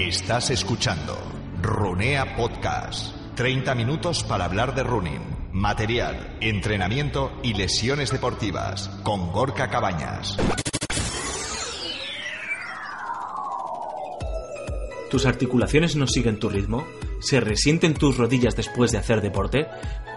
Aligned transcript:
Estás 0.00 0.48
escuchando 0.48 1.14
Runea 1.60 2.34
Podcast. 2.34 3.14
30 3.34 3.74
minutos 3.74 4.24
para 4.24 4.46
hablar 4.46 4.74
de 4.74 4.82
running, 4.82 5.20
material, 5.52 6.38
entrenamiento 6.40 7.30
y 7.42 7.52
lesiones 7.52 8.10
deportivas 8.10 8.88
con 9.02 9.30
Gorka 9.30 9.68
Cabañas. 9.68 10.38
¿Tus 15.10 15.26
articulaciones 15.26 15.96
no 15.96 16.06
siguen 16.06 16.38
tu 16.38 16.48
ritmo? 16.48 16.86
¿Se 17.20 17.38
resienten 17.38 17.94
tus 17.94 18.16
rodillas 18.16 18.56
después 18.56 18.92
de 18.92 18.98
hacer 18.98 19.20
deporte? 19.20 19.66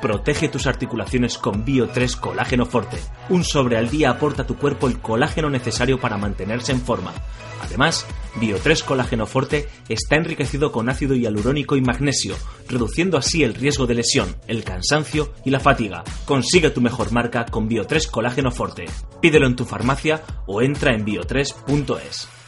Protege 0.01 0.47
tus 0.47 0.67
articulaciones 0.67 1.37
con 1.37 1.65
Bio3 1.65 2.17
Colágeno 2.19 2.65
Forte. 2.65 2.97
Un 3.29 3.43
sobre 3.43 3.77
al 3.77 3.89
día 3.89 4.09
aporta 4.09 4.43
a 4.43 4.47
tu 4.47 4.57
cuerpo 4.57 4.87
el 4.87 4.99
colágeno 4.99 5.49
necesario 5.49 5.99
para 5.99 6.17
mantenerse 6.17 6.71
en 6.71 6.81
forma. 6.81 7.13
Además, 7.61 8.05
Bio3 8.39 8.83
Colágeno 8.83 9.25
Forte 9.25 9.67
está 9.89 10.15
enriquecido 10.15 10.71
con 10.71 10.89
ácido 10.89 11.13
hialurónico 11.15 11.75
y 11.75 11.81
magnesio, 11.81 12.35
reduciendo 12.69 13.17
así 13.17 13.43
el 13.43 13.53
riesgo 13.53 13.85
de 13.85 13.95
lesión, 13.95 14.35
el 14.47 14.63
cansancio 14.63 15.33
y 15.43 15.49
la 15.49 15.59
fatiga. 15.59 16.03
Consigue 16.25 16.69
tu 16.69 16.81
mejor 16.81 17.11
marca 17.11 17.45
con 17.45 17.69
Bio3 17.69 18.09
Colágeno 18.09 18.51
Forte. 18.51 18.85
Pídelo 19.21 19.47
en 19.47 19.55
tu 19.55 19.65
farmacia 19.65 20.21
o 20.47 20.61
entra 20.61 20.93
en 20.95 21.05
bio3.es. 21.05 22.42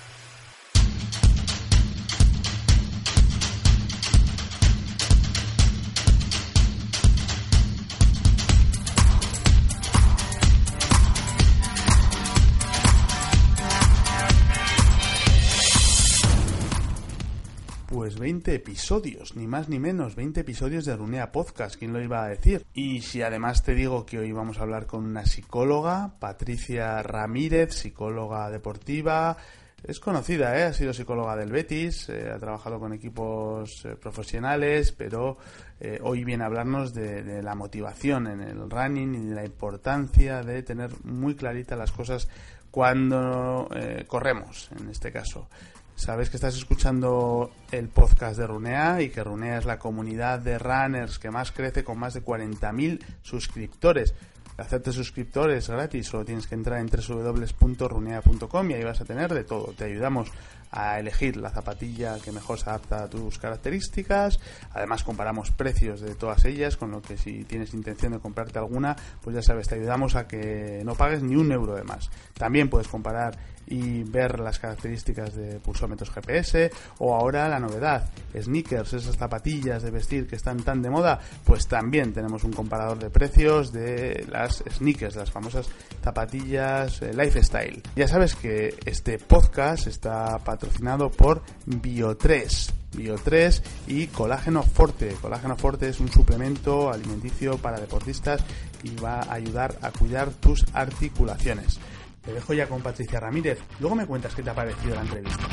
Pues 18.15 18.21
20 18.21 18.55
episodios, 18.55 19.35
ni 19.35 19.45
más 19.45 19.67
ni 19.67 19.77
menos, 19.77 20.15
20 20.15 20.39
episodios 20.39 20.85
de 20.85 20.95
Runea 20.95 21.33
Podcast, 21.33 21.75
¿quién 21.75 21.91
lo 21.91 22.01
iba 22.01 22.23
a 22.23 22.29
decir? 22.29 22.65
Y 22.73 23.01
si 23.01 23.21
además 23.21 23.61
te 23.61 23.75
digo 23.75 24.05
que 24.05 24.19
hoy 24.19 24.31
vamos 24.31 24.57
a 24.57 24.61
hablar 24.61 24.85
con 24.85 25.03
una 25.03 25.25
psicóloga, 25.25 26.15
Patricia 26.17 27.03
Ramírez, 27.03 27.73
psicóloga 27.73 28.49
deportiva, 28.49 29.35
es 29.83 29.99
conocida, 29.99 30.57
¿eh? 30.57 30.63
ha 30.63 30.71
sido 30.71 30.93
psicóloga 30.93 31.35
del 31.35 31.51
Betis, 31.51 32.07
eh, 32.07 32.31
ha 32.33 32.37
trabajado 32.39 32.79
con 32.79 32.93
equipos 32.93 33.83
eh, 33.83 33.97
profesionales, 33.97 34.93
pero 34.93 35.37
eh, 35.81 35.99
hoy 36.01 36.23
viene 36.23 36.45
a 36.45 36.47
hablarnos 36.47 36.93
de, 36.93 37.43
la 37.43 37.53
motivación 37.53 38.27
en 38.27 38.39
el 38.39 38.69
running 38.69 39.13
y 39.15 39.25
de 39.25 39.35
la 39.35 39.43
importancia 39.43 40.41
de 40.41 40.63
tener 40.63 40.91
muy 41.03 41.35
claritas 41.35 41.77
las 41.77 41.91
cosas 41.91 42.29
cuando 42.71 43.69
corremos, 44.07 44.69
en 44.79 44.89
este 44.89 45.11
caso. 45.11 45.49
Sabes 45.95 46.29
que 46.29 46.35
estás 46.35 46.57
escuchando 46.57 47.51
el 47.71 47.87
podcast 47.87 48.37
de 48.37 48.45
Runea 48.45 49.01
y 49.01 49.09
que 49.09 49.23
Runea 49.23 49.57
es 49.57 49.65
la 49.65 49.79
comunidad 49.79 50.39
de 50.39 50.59
runners 50.59 51.19
que 51.19 51.31
más 51.31 51.53
crece 51.53 51.85
con 51.85 51.97
más 51.97 52.13
de 52.13 52.23
40.000 52.23 53.01
suscriptores. 53.21 54.13
Hacerte 54.57 54.91
suscriptores 54.91 55.69
gratis, 55.69 56.07
solo 56.07 56.25
tienes 56.25 56.47
que 56.47 56.55
entrar 56.55 56.79
en 56.79 56.87
www.runea.com 56.87 58.71
y 58.71 58.73
ahí 58.73 58.83
vas 58.83 59.01
a 59.01 59.05
tener 59.05 59.33
de 59.33 59.45
todo. 59.45 59.73
Te 59.73 59.85
ayudamos 59.85 60.31
a 60.71 60.99
elegir 60.99 61.37
la 61.37 61.49
zapatilla 61.49 62.19
que 62.19 62.31
mejor 62.31 62.59
se 62.59 62.69
adapta 62.69 63.03
a 63.03 63.09
tus 63.09 63.39
características. 63.39 64.39
Además 64.73 65.03
comparamos 65.03 65.51
precios 65.51 66.01
de 66.01 66.15
todas 66.15 66.43
ellas, 66.45 66.77
con 66.77 66.91
lo 66.91 67.01
que 67.01 67.17
si 67.17 67.45
tienes 67.45 67.73
intención 67.73 68.11
de 68.11 68.19
comprarte 68.19 68.59
alguna, 68.59 68.95
pues 69.21 69.35
ya 69.35 69.41
sabes, 69.41 69.67
te 69.67 69.75
ayudamos 69.75 70.15
a 70.15 70.27
que 70.27 70.81
no 70.85 70.95
pagues 70.95 71.23
ni 71.23 71.35
un 71.35 71.51
euro 71.51 71.75
de 71.75 71.83
más. 71.83 72.09
También 72.33 72.69
puedes 72.69 72.87
comparar 72.87 73.37
y 73.67 74.03
ver 74.03 74.39
las 74.39 74.59
características 74.59 75.35
de 75.35 75.59
pulsómetros 75.59 76.11
GPS 76.11 76.71
o 76.99 77.15
ahora 77.15 77.49
la 77.49 77.59
novedad, 77.59 78.09
sneakers, 78.39 78.93
esas 78.93 79.15
zapatillas 79.15 79.83
de 79.83 79.91
vestir 79.91 80.27
que 80.27 80.35
están 80.35 80.63
tan 80.63 80.81
de 80.81 80.89
moda, 80.89 81.19
pues 81.43 81.67
también 81.67 82.13
tenemos 82.13 82.43
un 82.43 82.53
comparador 82.53 82.99
de 82.99 83.09
precios 83.09 83.71
de 83.71 84.25
las 84.29 84.63
sneakers, 84.69 85.15
las 85.15 85.31
famosas 85.31 85.67
zapatillas 86.03 87.01
eh, 87.01 87.13
lifestyle. 87.13 87.81
Ya 87.95 88.07
sabes 88.07 88.35
que 88.35 88.75
este 88.85 89.17
podcast 89.17 89.87
está 89.87 90.37
patrocinado 90.39 91.09
por 91.09 91.41
Bio3. 91.65 92.71
Bio3 92.95 93.61
y 93.87 94.07
Colágeno 94.07 94.63
Forte. 94.63 95.15
Colágeno 95.21 95.57
Forte 95.57 95.89
es 95.89 95.99
un 95.99 96.09
suplemento 96.09 96.91
alimenticio 96.91 97.57
para 97.57 97.79
deportistas 97.79 98.41
y 98.83 98.95
va 98.95 99.21
a 99.21 99.33
ayudar 99.33 99.77
a 99.81 99.91
cuidar 99.91 100.31
tus 100.31 100.65
articulaciones. 100.73 101.79
Te 102.25 102.33
dejo 102.33 102.53
ya 102.53 102.67
con 102.67 102.81
Patricia 102.81 103.19
Ramírez. 103.19 103.59
Luego 103.79 103.95
me 103.95 104.05
cuentas 104.05 104.33
qué 104.33 104.41
te 104.41 104.49
ha 104.49 104.55
parecido 104.55 104.95
la 104.95 105.01
entrevista. 105.01 105.43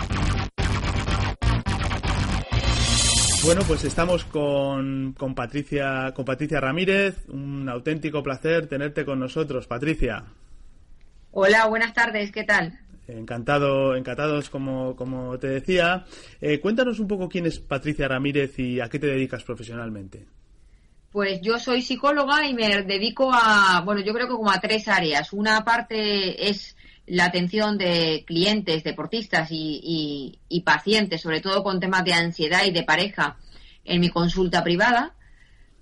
Bueno, 3.45 3.63
pues 3.67 3.85
estamos 3.85 4.25
con, 4.25 5.15
con, 5.19 5.35
Patricia, 5.35 6.13
con 6.15 6.25
Patricia 6.25 6.61
Ramírez. 6.61 7.29
Un 7.29 7.69
auténtico 7.69 8.23
placer 8.23 8.69
tenerte 8.69 9.05
con 9.05 9.19
nosotros, 9.19 9.67
Patricia. 9.67 10.25
Hola, 11.33 11.67
buenas 11.67 11.93
tardes, 11.93 12.31
¿qué 12.31 12.45
tal? 12.45 12.79
Encantado, 13.09 13.97
encantados, 13.97 14.49
como, 14.49 14.95
como 14.95 15.39
te 15.39 15.49
decía. 15.49 16.05
Eh, 16.41 16.61
cuéntanos 16.61 17.01
un 17.01 17.09
poco 17.09 17.29
quién 17.29 17.47
es 17.47 17.59
Patricia 17.59 18.07
Ramírez 18.07 18.59
y 18.59 18.81
a 18.81 18.89
qué 18.89 18.99
te 18.99 19.09
dedicas 19.09 19.43
profesionalmente. 19.43 20.27
Pues 21.13 21.43
yo 21.43 21.59
soy 21.59 21.83
psicóloga 21.83 22.47
y 22.47 22.55
me 22.55 22.83
dedico 22.85 23.31
a, 23.33 23.83
bueno, 23.85 24.01
yo 24.01 24.15
creo 24.15 24.27
que 24.27 24.33
como 24.33 24.51
a 24.51 24.61
tres 24.61 24.89
áreas. 24.89 25.35
Una 25.35 25.63
parte 25.63 26.49
es 26.49 26.75
la 27.07 27.27
atención 27.27 27.77
de 27.77 28.25
clientes, 28.27 28.83
deportistas 28.83 29.49
y, 29.51 30.39
pacientes, 30.65 31.21
sobre 31.21 31.43
todo 31.43 31.63
con 31.63 31.81
temas 31.81 32.05
de 32.05 32.15
ansiedad 32.15 32.65
y 32.65 32.71
de 32.71 32.83
pareja, 32.83 33.37
en 33.85 34.01
mi 34.01 34.09
consulta 34.09 34.65
privada. 34.65 35.15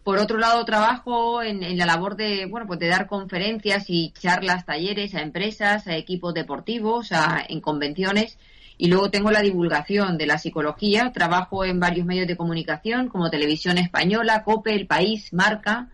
Por 0.03 0.19
otro 0.19 0.39
lado, 0.39 0.65
trabajo 0.65 1.43
en, 1.43 1.63
en, 1.63 1.79
la 1.79 1.87
labor 1.87 2.17
de, 2.17 2.47
bueno, 2.47 2.67
pues 2.67 2.81
de 2.81 2.89
dar 2.89 3.07
conferencias 3.07 3.85
y 3.89 4.13
charlas, 4.19 4.67
talleres 4.67 5.15
a 5.15 5.21
empresas, 5.21 5.87
a 5.87 5.97
equipos 5.97 6.35
deportivos, 6.35 7.13
a, 7.13 7.45
en 7.49 7.61
convenciones. 7.61 8.37
Y 8.81 8.89
luego 8.89 9.11
tengo 9.11 9.31
la 9.31 9.43
divulgación 9.43 10.17
de 10.17 10.27
la 10.27 10.39
psicología. 10.39 11.13
Trabajo 11.13 11.67
en 11.67 11.79
varios 11.79 12.07
medios 12.07 12.27
de 12.27 12.39
comunicación 12.39 13.11
como 13.11 13.29
Televisión 13.29 13.77
Española, 13.77 14.43
COPE, 14.43 14.75
El 14.75 14.87
País, 14.87 15.35
Marca, 15.35 15.91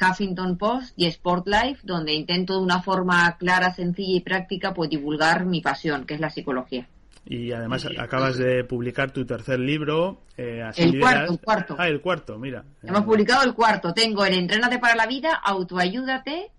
Huffington 0.00 0.58
Post 0.58 0.94
y 0.96 1.08
Sportlife, 1.12 1.78
donde 1.84 2.14
intento 2.14 2.54
de 2.54 2.64
una 2.64 2.82
forma 2.82 3.36
clara, 3.38 3.72
sencilla 3.72 4.16
y 4.16 4.20
práctica 4.20 4.74
pues 4.74 4.90
divulgar 4.90 5.46
mi 5.46 5.60
pasión, 5.60 6.06
que 6.06 6.14
es 6.14 6.20
la 6.20 6.28
psicología. 6.30 6.88
Y 7.24 7.52
además 7.52 7.86
acabas 7.96 8.36
de 8.36 8.64
publicar 8.64 9.12
tu 9.12 9.24
tercer 9.24 9.60
libro. 9.60 10.22
Eh, 10.36 10.60
así 10.60 10.82
el 10.82 10.90
lideras... 10.90 11.12
cuarto, 11.12 11.32
el 11.32 11.38
cuarto. 11.38 11.76
Ah, 11.78 11.86
el 11.86 12.00
cuarto, 12.00 12.36
mira. 12.36 12.64
Hemos 12.82 13.02
publicado 13.02 13.44
el 13.44 13.54
cuarto. 13.54 13.94
Tengo 13.94 14.24
el 14.24 14.34
Entrénate 14.34 14.80
para 14.80 14.96
la 14.96 15.06
vida, 15.06 15.34
Autoayúdate, 15.34 16.50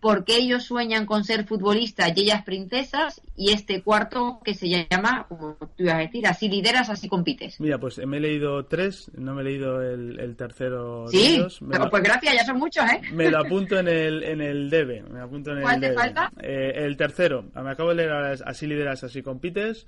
porque 0.00 0.36
ellos 0.36 0.64
sueñan 0.64 1.06
con 1.06 1.24
ser 1.24 1.46
futbolistas 1.46 2.12
y 2.16 2.22
ellas 2.22 2.42
princesas, 2.44 3.20
y 3.36 3.52
este 3.52 3.82
cuarto 3.82 4.40
que 4.44 4.54
se 4.54 4.68
llama, 4.68 5.26
como 5.28 5.54
tú 5.54 5.84
ibas 5.84 5.94
a 5.94 5.98
decir, 5.98 6.26
así 6.26 6.48
lideras, 6.48 6.90
así 6.90 7.08
compites. 7.08 7.60
Mira, 7.60 7.78
pues 7.78 7.98
me 8.06 8.16
he 8.16 8.20
leído 8.20 8.64
tres, 8.66 9.10
no 9.14 9.34
me 9.34 9.42
he 9.42 9.44
leído 9.44 9.82
el, 9.82 10.18
el 10.18 10.36
tercero. 10.36 11.06
Sí, 11.08 11.18
de 11.18 11.34
ellos. 11.34 11.60
pero 11.70 11.84
lo, 11.84 11.90
pues 11.90 12.02
gracias, 12.02 12.34
ya 12.34 12.44
son 12.44 12.58
muchos, 12.58 12.84
¿eh? 12.84 13.00
Me 13.12 13.30
lo 13.30 13.38
apunto 13.38 13.78
en 13.78 13.88
el, 13.88 14.22
en 14.22 14.40
el 14.40 14.70
debe. 14.70 15.02
Me 15.02 15.20
apunto 15.20 15.52
en 15.52 15.62
¿Cuál 15.62 15.74
el 15.76 15.80
te 15.80 15.86
debe. 15.88 15.98
falta? 15.98 16.32
Eh, 16.42 16.72
el 16.76 16.96
tercero. 16.96 17.44
Me 17.54 17.70
acabo 17.70 17.90
de 17.90 17.96
leer 17.96 18.10
así 18.44 18.66
lideras, 18.66 19.04
así 19.04 19.22
compites. 19.22 19.86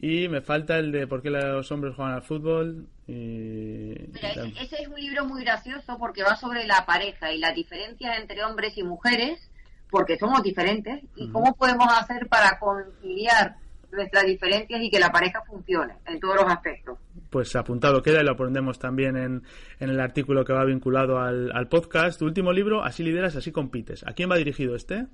Y 0.00 0.28
me 0.28 0.40
falta 0.40 0.78
el 0.78 0.90
de 0.90 1.06
por 1.06 1.22
qué 1.22 1.30
los 1.30 1.70
hombres 1.70 1.94
juegan 1.94 2.14
al 2.14 2.22
fútbol. 2.22 2.88
Y... 3.06 3.12
Mira, 3.12 4.30
ese, 4.30 4.52
ese 4.60 4.82
es 4.82 4.88
un 4.88 5.00
libro 5.00 5.24
muy 5.24 5.44
gracioso 5.44 5.96
porque 5.98 6.22
va 6.24 6.34
sobre 6.34 6.66
la 6.66 6.84
pareja 6.84 7.32
y 7.32 7.38
las 7.38 7.54
diferencias 7.54 8.18
entre 8.18 8.44
hombres 8.44 8.76
y 8.76 8.82
mujeres 8.82 9.50
porque 9.94 10.18
somos 10.18 10.42
diferentes 10.42 11.04
y 11.14 11.28
cómo 11.28 11.54
podemos 11.54 11.86
hacer 11.96 12.26
para 12.26 12.58
conciliar 12.58 13.54
nuestras 13.92 14.24
diferencias 14.24 14.82
y 14.82 14.90
que 14.90 14.98
la 14.98 15.12
pareja 15.12 15.40
funcione 15.46 15.94
en 16.04 16.18
todos 16.18 16.34
los 16.34 16.46
aspectos. 16.46 16.98
Pues 17.30 17.54
apuntado 17.54 18.02
queda 18.02 18.20
y 18.20 18.24
lo 18.24 18.36
pondremos 18.36 18.80
también 18.80 19.16
en, 19.16 19.44
en 19.78 19.90
el 19.90 20.00
artículo 20.00 20.44
que 20.44 20.52
va 20.52 20.64
vinculado 20.64 21.20
al, 21.20 21.52
al 21.52 21.68
podcast. 21.68 22.18
Tu 22.18 22.24
último 22.24 22.52
libro, 22.52 22.82
Así 22.82 23.04
lideras, 23.04 23.36
así 23.36 23.52
compites. 23.52 24.04
¿A 24.04 24.14
quién 24.14 24.28
va 24.28 24.34
dirigido 24.34 24.74
este? 24.74 25.06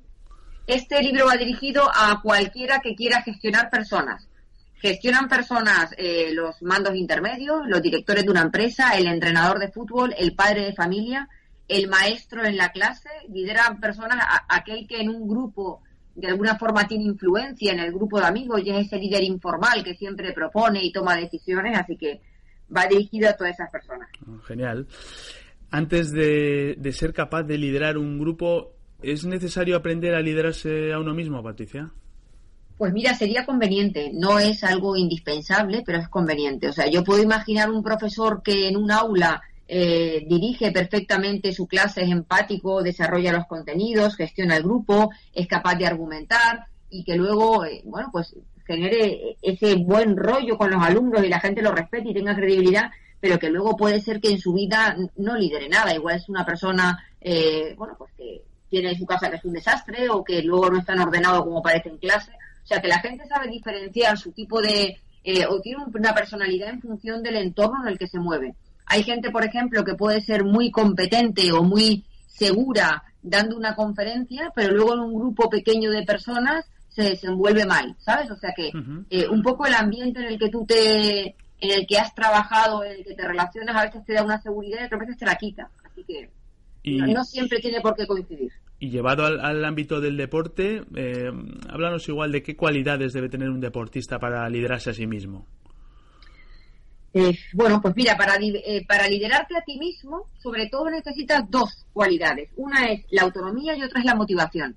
Este 0.66 1.02
libro 1.02 1.26
va 1.26 1.36
dirigido 1.36 1.82
a 1.94 2.22
cualquiera 2.22 2.80
que 2.80 2.94
quiera 2.94 3.20
gestionar 3.20 3.68
personas. 3.68 4.30
Gestionan 4.76 5.28
personas 5.28 5.94
eh, 5.98 6.30
los 6.32 6.62
mandos 6.62 6.94
intermedios, 6.94 7.66
los 7.66 7.82
directores 7.82 8.24
de 8.24 8.30
una 8.30 8.40
empresa, 8.40 8.96
el 8.96 9.08
entrenador 9.08 9.58
de 9.58 9.70
fútbol, 9.70 10.14
el 10.16 10.34
padre 10.34 10.64
de 10.64 10.72
familia, 10.72 11.28
el 11.70 11.88
maestro 11.88 12.44
en 12.44 12.56
la 12.56 12.70
clase, 12.72 13.08
lideran 13.32 13.80
personas, 13.80 14.18
a- 14.20 14.44
aquel 14.56 14.86
que 14.86 15.00
en 15.00 15.08
un 15.08 15.28
grupo 15.28 15.82
de 16.14 16.26
alguna 16.28 16.56
forma 16.58 16.86
tiene 16.86 17.04
influencia 17.04 17.72
en 17.72 17.78
el 17.80 17.92
grupo 17.92 18.18
de 18.20 18.26
amigos 18.26 18.60
y 18.64 18.70
es 18.70 18.86
ese 18.86 18.98
líder 18.98 19.22
informal 19.24 19.82
que 19.84 19.94
siempre 19.94 20.32
propone 20.32 20.84
y 20.84 20.92
toma 20.92 21.16
decisiones, 21.16 21.78
así 21.78 21.96
que 21.96 22.20
va 22.76 22.86
dirigido 22.86 23.28
a 23.28 23.32
todas 23.34 23.54
esas 23.54 23.70
personas. 23.70 24.08
Oh, 24.28 24.38
Genial. 24.42 24.86
Antes 25.70 26.10
de, 26.10 26.74
de 26.78 26.92
ser 26.92 27.12
capaz 27.12 27.44
de 27.44 27.56
liderar 27.56 27.96
un 27.96 28.18
grupo, 28.18 28.72
¿es 29.02 29.24
necesario 29.24 29.76
aprender 29.76 30.14
a 30.14 30.20
liderarse 30.20 30.92
a 30.92 30.98
uno 30.98 31.14
mismo, 31.14 31.42
Patricia? 31.42 31.90
Pues 32.76 32.92
mira, 32.92 33.14
sería 33.14 33.46
conveniente. 33.46 34.10
No 34.12 34.38
es 34.38 34.64
algo 34.64 34.96
indispensable, 34.96 35.82
pero 35.86 35.98
es 35.98 36.08
conveniente. 36.08 36.68
O 36.68 36.72
sea, 36.72 36.88
yo 36.90 37.04
puedo 37.04 37.22
imaginar 37.22 37.70
un 37.70 37.82
profesor 37.84 38.42
que 38.42 38.68
en 38.68 38.76
un 38.76 38.90
aula 38.90 39.40
eh, 39.72 40.24
dirige 40.26 40.72
perfectamente 40.72 41.52
su 41.52 41.68
clase, 41.68 42.02
es 42.02 42.10
empático, 42.10 42.82
desarrolla 42.82 43.32
los 43.32 43.46
contenidos, 43.46 44.16
gestiona 44.16 44.56
el 44.56 44.64
grupo, 44.64 45.10
es 45.32 45.46
capaz 45.46 45.76
de 45.76 45.86
argumentar 45.86 46.66
y 46.90 47.04
que 47.04 47.14
luego, 47.14 47.64
eh, 47.64 47.80
bueno, 47.84 48.08
pues 48.10 48.34
genere 48.66 49.36
ese 49.40 49.76
buen 49.76 50.16
rollo 50.16 50.58
con 50.58 50.72
los 50.72 50.82
alumnos 50.82 51.24
y 51.24 51.28
la 51.28 51.38
gente 51.38 51.62
lo 51.62 51.70
respete 51.70 52.10
y 52.10 52.14
tenga 52.14 52.34
credibilidad, 52.34 52.90
pero 53.20 53.38
que 53.38 53.48
luego 53.48 53.76
puede 53.76 54.00
ser 54.00 54.20
que 54.20 54.30
en 54.30 54.40
su 54.40 54.54
vida 54.54 54.96
no 55.16 55.36
lidere 55.36 55.68
nada. 55.68 55.94
Igual 55.94 56.16
es 56.16 56.28
una 56.28 56.44
persona, 56.44 56.98
eh, 57.20 57.72
bueno, 57.76 57.94
pues 57.96 58.10
que 58.16 58.42
tiene 58.68 58.90
en 58.90 58.98
su 58.98 59.06
casa 59.06 59.30
que 59.30 59.36
es 59.36 59.44
un 59.44 59.52
desastre 59.52 60.08
o 60.10 60.24
que 60.24 60.42
luego 60.42 60.68
no 60.68 60.80
es 60.80 60.84
tan 60.84 60.98
ordenado 60.98 61.44
como 61.44 61.62
parece 61.62 61.90
en 61.90 61.98
clase. 61.98 62.32
O 62.64 62.66
sea, 62.66 62.82
que 62.82 62.88
la 62.88 62.98
gente 62.98 63.24
sabe 63.28 63.48
diferenciar 63.48 64.18
su 64.18 64.32
tipo 64.32 64.60
de... 64.60 64.96
eh, 65.22 65.46
o 65.46 65.60
tiene 65.60 65.84
una 65.94 66.12
personalidad 66.12 66.70
en 66.70 66.80
función 66.80 67.22
del 67.22 67.36
entorno 67.36 67.82
en 67.82 67.92
el 67.92 67.98
que 67.98 68.08
se 68.08 68.18
mueve. 68.18 68.56
Hay 68.92 69.04
gente, 69.04 69.30
por 69.30 69.44
ejemplo, 69.44 69.84
que 69.84 69.94
puede 69.94 70.20
ser 70.20 70.44
muy 70.44 70.72
competente 70.72 71.52
o 71.52 71.62
muy 71.62 72.04
segura 72.26 73.04
dando 73.22 73.56
una 73.56 73.76
conferencia, 73.76 74.50
pero 74.52 74.74
luego 74.74 74.94
en 74.94 75.00
un 75.00 75.14
grupo 75.14 75.48
pequeño 75.48 75.92
de 75.92 76.02
personas 76.02 76.68
se 76.88 77.02
desenvuelve 77.02 77.66
mal, 77.66 77.94
¿sabes? 78.00 78.28
O 78.32 78.36
sea 78.36 78.50
que 78.56 78.72
eh, 79.10 79.28
un 79.28 79.42
poco 79.42 79.64
el 79.66 79.74
ambiente 79.74 80.18
en 80.18 80.26
el 80.26 80.38
que 80.40 80.48
tú 80.48 80.66
te, 80.66 81.20
en 81.60 81.70
el 81.70 81.86
que 81.86 81.98
has 81.98 82.12
trabajado, 82.16 82.82
en 82.82 82.98
el 82.98 83.04
que 83.04 83.14
te 83.14 83.28
relacionas, 83.28 83.76
a 83.76 83.84
veces 83.84 84.04
te 84.04 84.14
da 84.14 84.24
una 84.24 84.40
seguridad 84.42 84.80
y 84.82 84.86
otras 84.86 85.00
veces 85.02 85.18
te 85.18 85.26
la 85.26 85.36
quita. 85.36 85.70
Así 85.84 86.02
que 86.02 86.28
Y, 86.82 86.98
no 86.98 87.22
siempre 87.22 87.60
tiene 87.60 87.80
por 87.80 87.94
qué 87.94 88.08
coincidir. 88.08 88.50
y 88.80 88.90
llevado 88.90 89.24
al, 89.24 89.38
al 89.38 89.64
ámbito 89.64 90.00
del 90.00 90.16
deporte, 90.16 90.82
eh, 90.96 91.30
háblanos 91.68 92.08
igual 92.08 92.32
de 92.32 92.42
qué 92.42 92.56
cualidades 92.56 93.12
debe 93.12 93.28
tener 93.28 93.50
un 93.50 93.60
deportista 93.60 94.18
para 94.18 94.48
liderarse 94.48 94.90
a 94.90 94.94
sí 94.94 95.06
mismo. 95.06 95.46
Eh, 97.12 97.36
bueno, 97.54 97.80
pues 97.82 97.94
mira, 97.96 98.16
eh, 98.40 98.86
para 98.86 99.08
liderarte 99.08 99.56
a 99.56 99.62
ti 99.62 99.78
mismo, 99.78 100.26
sobre 100.40 100.68
todo 100.68 100.88
necesitas 100.90 101.42
dos 101.50 101.84
cualidades. 101.92 102.50
Una 102.56 102.86
es 102.86 103.04
la 103.10 103.22
autonomía 103.22 103.76
y 103.76 103.82
otra 103.82 103.98
es 104.00 104.04
la 104.06 104.14
motivación. 104.14 104.76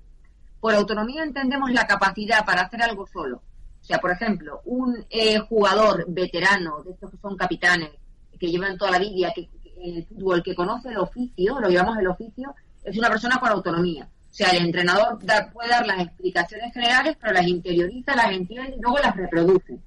Por 0.60 0.74
autonomía 0.74 1.22
entendemos 1.22 1.70
la 1.70 1.86
capacidad 1.86 2.44
para 2.44 2.62
hacer 2.62 2.82
algo 2.82 3.06
solo. 3.06 3.36
O 3.80 3.84
sea, 3.84 3.98
por 3.98 4.10
ejemplo, 4.10 4.62
un 4.64 5.04
eh, 5.10 5.38
jugador 5.38 6.06
veterano, 6.08 6.82
de 6.82 6.92
estos 6.92 7.10
que 7.10 7.18
son 7.18 7.36
capitanes, 7.36 7.90
que 8.40 8.48
llevan 8.50 8.76
toda 8.78 8.92
la 8.92 8.98
vida 8.98 9.30
que- 9.34 9.48
en 9.76 9.96
el 9.98 10.06
fútbol, 10.06 10.42
que 10.42 10.54
conoce 10.54 10.88
el 10.88 10.96
oficio, 10.96 11.60
lo 11.60 11.68
llamamos 11.68 11.98
el 11.98 12.06
oficio, 12.08 12.54
es 12.82 12.96
una 12.96 13.10
persona 13.10 13.38
con 13.38 13.50
autonomía. 13.50 14.04
O 14.30 14.34
sea, 14.34 14.48
el 14.50 14.64
entrenador 14.64 15.18
da- 15.24 15.50
puede 15.52 15.68
dar 15.68 15.86
las 15.86 16.00
explicaciones 16.00 16.72
generales, 16.72 17.16
pero 17.20 17.34
las 17.34 17.46
interioriza, 17.46 18.16
las 18.16 18.32
entiende 18.32 18.74
y 18.76 18.80
luego 18.80 18.98
las 18.98 19.14
reproduce. 19.14 19.78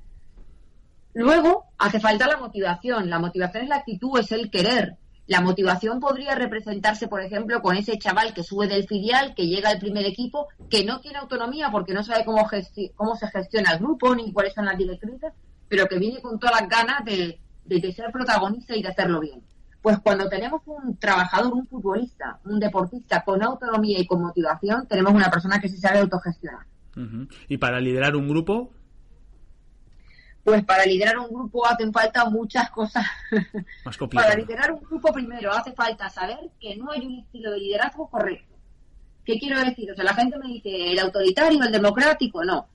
Luego, 1.18 1.66
hace 1.78 2.00
falta 2.00 2.28
la 2.28 2.38
motivación. 2.38 3.10
La 3.10 3.20
motivación 3.20 3.64
es 3.64 3.70
la 3.70 3.78
actitud, 3.78 4.20
es 4.20 4.32
el 4.32 4.50
querer. 4.52 4.98
La 5.26 5.42
motivación 5.42 6.00
podría 6.00 6.36
representarse, 6.36 7.08
por 7.10 7.22
ejemplo, 7.22 7.62
con 7.62 7.76
ese 7.76 7.98
chaval 7.98 8.34
que 8.34 8.44
sube 8.44 8.68
del 8.68 8.88
filial, 8.88 9.34
que 9.36 9.48
llega 9.48 9.70
al 9.70 9.80
primer 9.80 10.06
equipo, 10.06 10.48
que 10.70 10.86
no 10.86 11.02
tiene 11.02 11.18
autonomía 11.18 11.70
porque 11.70 11.94
no 11.94 12.02
sabe 12.04 12.24
cómo, 12.24 12.48
cómo 12.96 13.16
se 13.16 13.28
gestiona 13.28 13.74
el 13.74 13.80
grupo 13.80 14.16
ni 14.16 14.32
cuáles 14.32 14.54
son 14.54 14.66
las 14.66 14.78
directrices, 14.78 15.34
pero 15.68 15.86
que 15.88 16.00
viene 16.00 16.22
con 16.22 16.40
todas 16.40 16.62
las 16.62 16.70
ganas 16.70 17.04
de, 17.04 17.40
de- 17.66 17.92
ser 17.92 18.10
protagonista 18.12 18.74
y 18.76 18.82
de 18.82 18.88
hacerlo 18.88 19.20
bien. 19.20 19.42
Pues 19.82 20.00
cuando 20.00 20.30
tenemos 20.30 20.62
un 20.66 20.98
trabajador, 20.98 21.52
un 21.54 21.68
futbolista, 21.68 22.40
un 22.46 22.60
deportista 22.60 23.24
con 23.26 23.44
autonomía 23.44 24.00
y 24.00 24.08
con 24.08 24.22
motivación, 24.22 24.88
tenemos 24.88 25.14
una 25.14 25.30
persona 25.30 25.60
que 25.60 25.68
se 25.68 25.78
sabe 25.78 26.00
autogestionar. 26.00 26.66
Y 27.50 27.58
para 27.58 27.80
liderar 27.82 28.16
un 28.16 28.28
grupo, 28.30 28.72
Pues 30.48 30.64
para 30.64 30.86
liderar 30.86 31.18
un 31.18 31.28
grupo 31.28 31.68
hacen 31.68 31.92
falta 31.92 32.24
muchas 32.30 32.70
cosas. 32.70 33.06
más 33.84 33.98
Para 33.98 34.34
liderar 34.34 34.72
un 34.72 34.80
grupo 34.80 35.12
primero 35.12 35.52
hace 35.52 35.74
falta 35.74 36.10
saber 36.10 36.40
que 36.58 36.78
no 36.78 36.90
hay 36.90 37.06
un 37.06 37.20
estilo 37.20 37.52
de 37.52 37.60
liderazgo 37.60 38.10
correcto. 38.10 38.56
¿Qué 39.26 39.38
quiero 39.38 39.60
decir? 39.60 39.92
O 39.92 39.96
sea, 39.96 40.06
la 40.06 40.14
gente 40.14 40.38
me 40.38 40.48
dice 40.48 40.94
el 40.94 41.00
autoritario, 41.00 41.62
el 41.62 41.70
democrático, 41.74 42.46
no. 42.46 42.70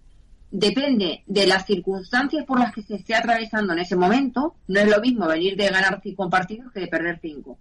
Depende 0.51 1.23
de 1.27 1.47
las 1.47 1.65
circunstancias 1.65 2.45
por 2.45 2.61
las 2.61 2.75
que 2.75 2.83
se 2.83 2.97
esté 2.97 3.15
atravesando 3.15 3.73
en 3.73 3.79
ese 3.79 3.97
momento. 3.97 4.57
No 4.69 4.81
es 4.81 4.91
lo 4.91 5.01
mismo 5.01 5.27
venir 5.27 5.57
de 5.57 5.71
ganar 5.71 5.99
cinco 6.03 6.29
partidos 6.29 6.71
que 6.75 6.81
de 6.81 6.89
perder 6.89 7.21
cinco. 7.23 7.57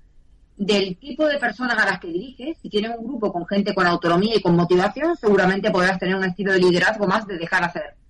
Del 0.58 0.98
tipo 0.98 1.26
de 1.26 1.38
personas 1.38 1.78
a 1.78 1.86
las 1.86 2.02
que 2.02 2.10
diriges, 2.10 2.58
si 2.62 2.68
tienes 2.68 2.92
un 2.98 3.08
grupo 3.08 3.32
con 3.32 3.48
gente 3.48 3.74
con 3.74 3.88
autonomía 3.88 4.36
y 4.36 4.42
con 4.42 4.58
motivación, 4.58 5.16
seguramente 5.16 5.72
podrás 5.72 5.98
tener 5.98 6.18
un 6.18 6.26
estilo 6.26 6.52
de 6.52 6.60
liderazgo 6.60 7.08
más 7.08 7.26
de 7.26 7.38
dejar 7.38 7.64
hacer. 7.64 8.01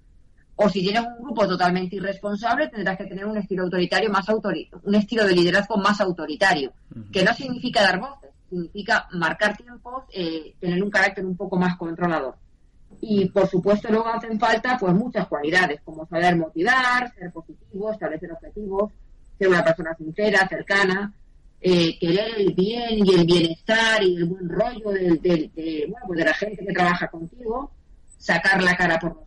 O 0.63 0.69
si 0.69 0.81
tienes 0.81 1.01
un 1.03 1.23
grupo 1.23 1.47
totalmente 1.47 1.95
irresponsable, 1.95 2.67
tendrás 2.67 2.97
que 2.97 3.05
tener 3.05 3.25
un 3.25 3.37
estilo 3.37 3.63
autoritario 3.63 4.09
más 4.11 4.27
autori 4.29 4.69
un 4.83 4.95
estilo 4.95 5.25
de 5.25 5.33
liderazgo 5.35 5.77
más 5.77 5.99
autoritario, 6.01 6.71
que 7.11 7.23
no 7.23 7.33
significa 7.33 7.81
dar 7.81 7.99
voces, 7.99 8.29
significa 8.49 9.07
marcar 9.13 9.55
tiempos, 9.57 10.03
eh, 10.13 10.53
tener 10.59 10.83
un 10.83 10.89
carácter 10.91 11.25
un 11.25 11.35
poco 11.35 11.57
más 11.57 11.77
controlador. 11.77 12.35
Y 12.99 13.25
por 13.29 13.47
supuesto 13.47 13.87
luego 13.89 14.07
hacen 14.07 14.39
falta 14.39 14.77
pues 14.79 14.93
muchas 14.93 15.27
cualidades, 15.27 15.81
como 15.83 16.05
saber 16.05 16.35
motivar, 16.35 17.11
ser 17.15 17.31
positivo, 17.31 17.91
establecer 17.91 18.31
objetivos, 18.31 18.91
ser 19.39 19.47
una 19.47 19.63
persona 19.63 19.95
sincera, 19.95 20.47
cercana, 20.47 21.11
eh, 21.59 21.97
querer 21.97 22.33
el 22.37 22.53
bien 22.53 23.05
y 23.05 23.13
el 23.15 23.25
bienestar 23.25 24.03
y 24.03 24.15
el 24.17 24.25
buen 24.25 24.49
rollo 24.49 24.91
del- 24.91 25.21
del- 25.21 25.51
de, 25.55 25.85
bueno, 25.89 26.05
pues 26.07 26.19
de 26.19 26.25
la 26.25 26.33
gente 26.33 26.65
que 26.65 26.73
trabaja 26.73 27.07
contigo, 27.07 27.71
sacar 28.17 28.61
la 28.61 28.75
cara 28.75 28.99
por 28.99 29.15
los 29.15 29.23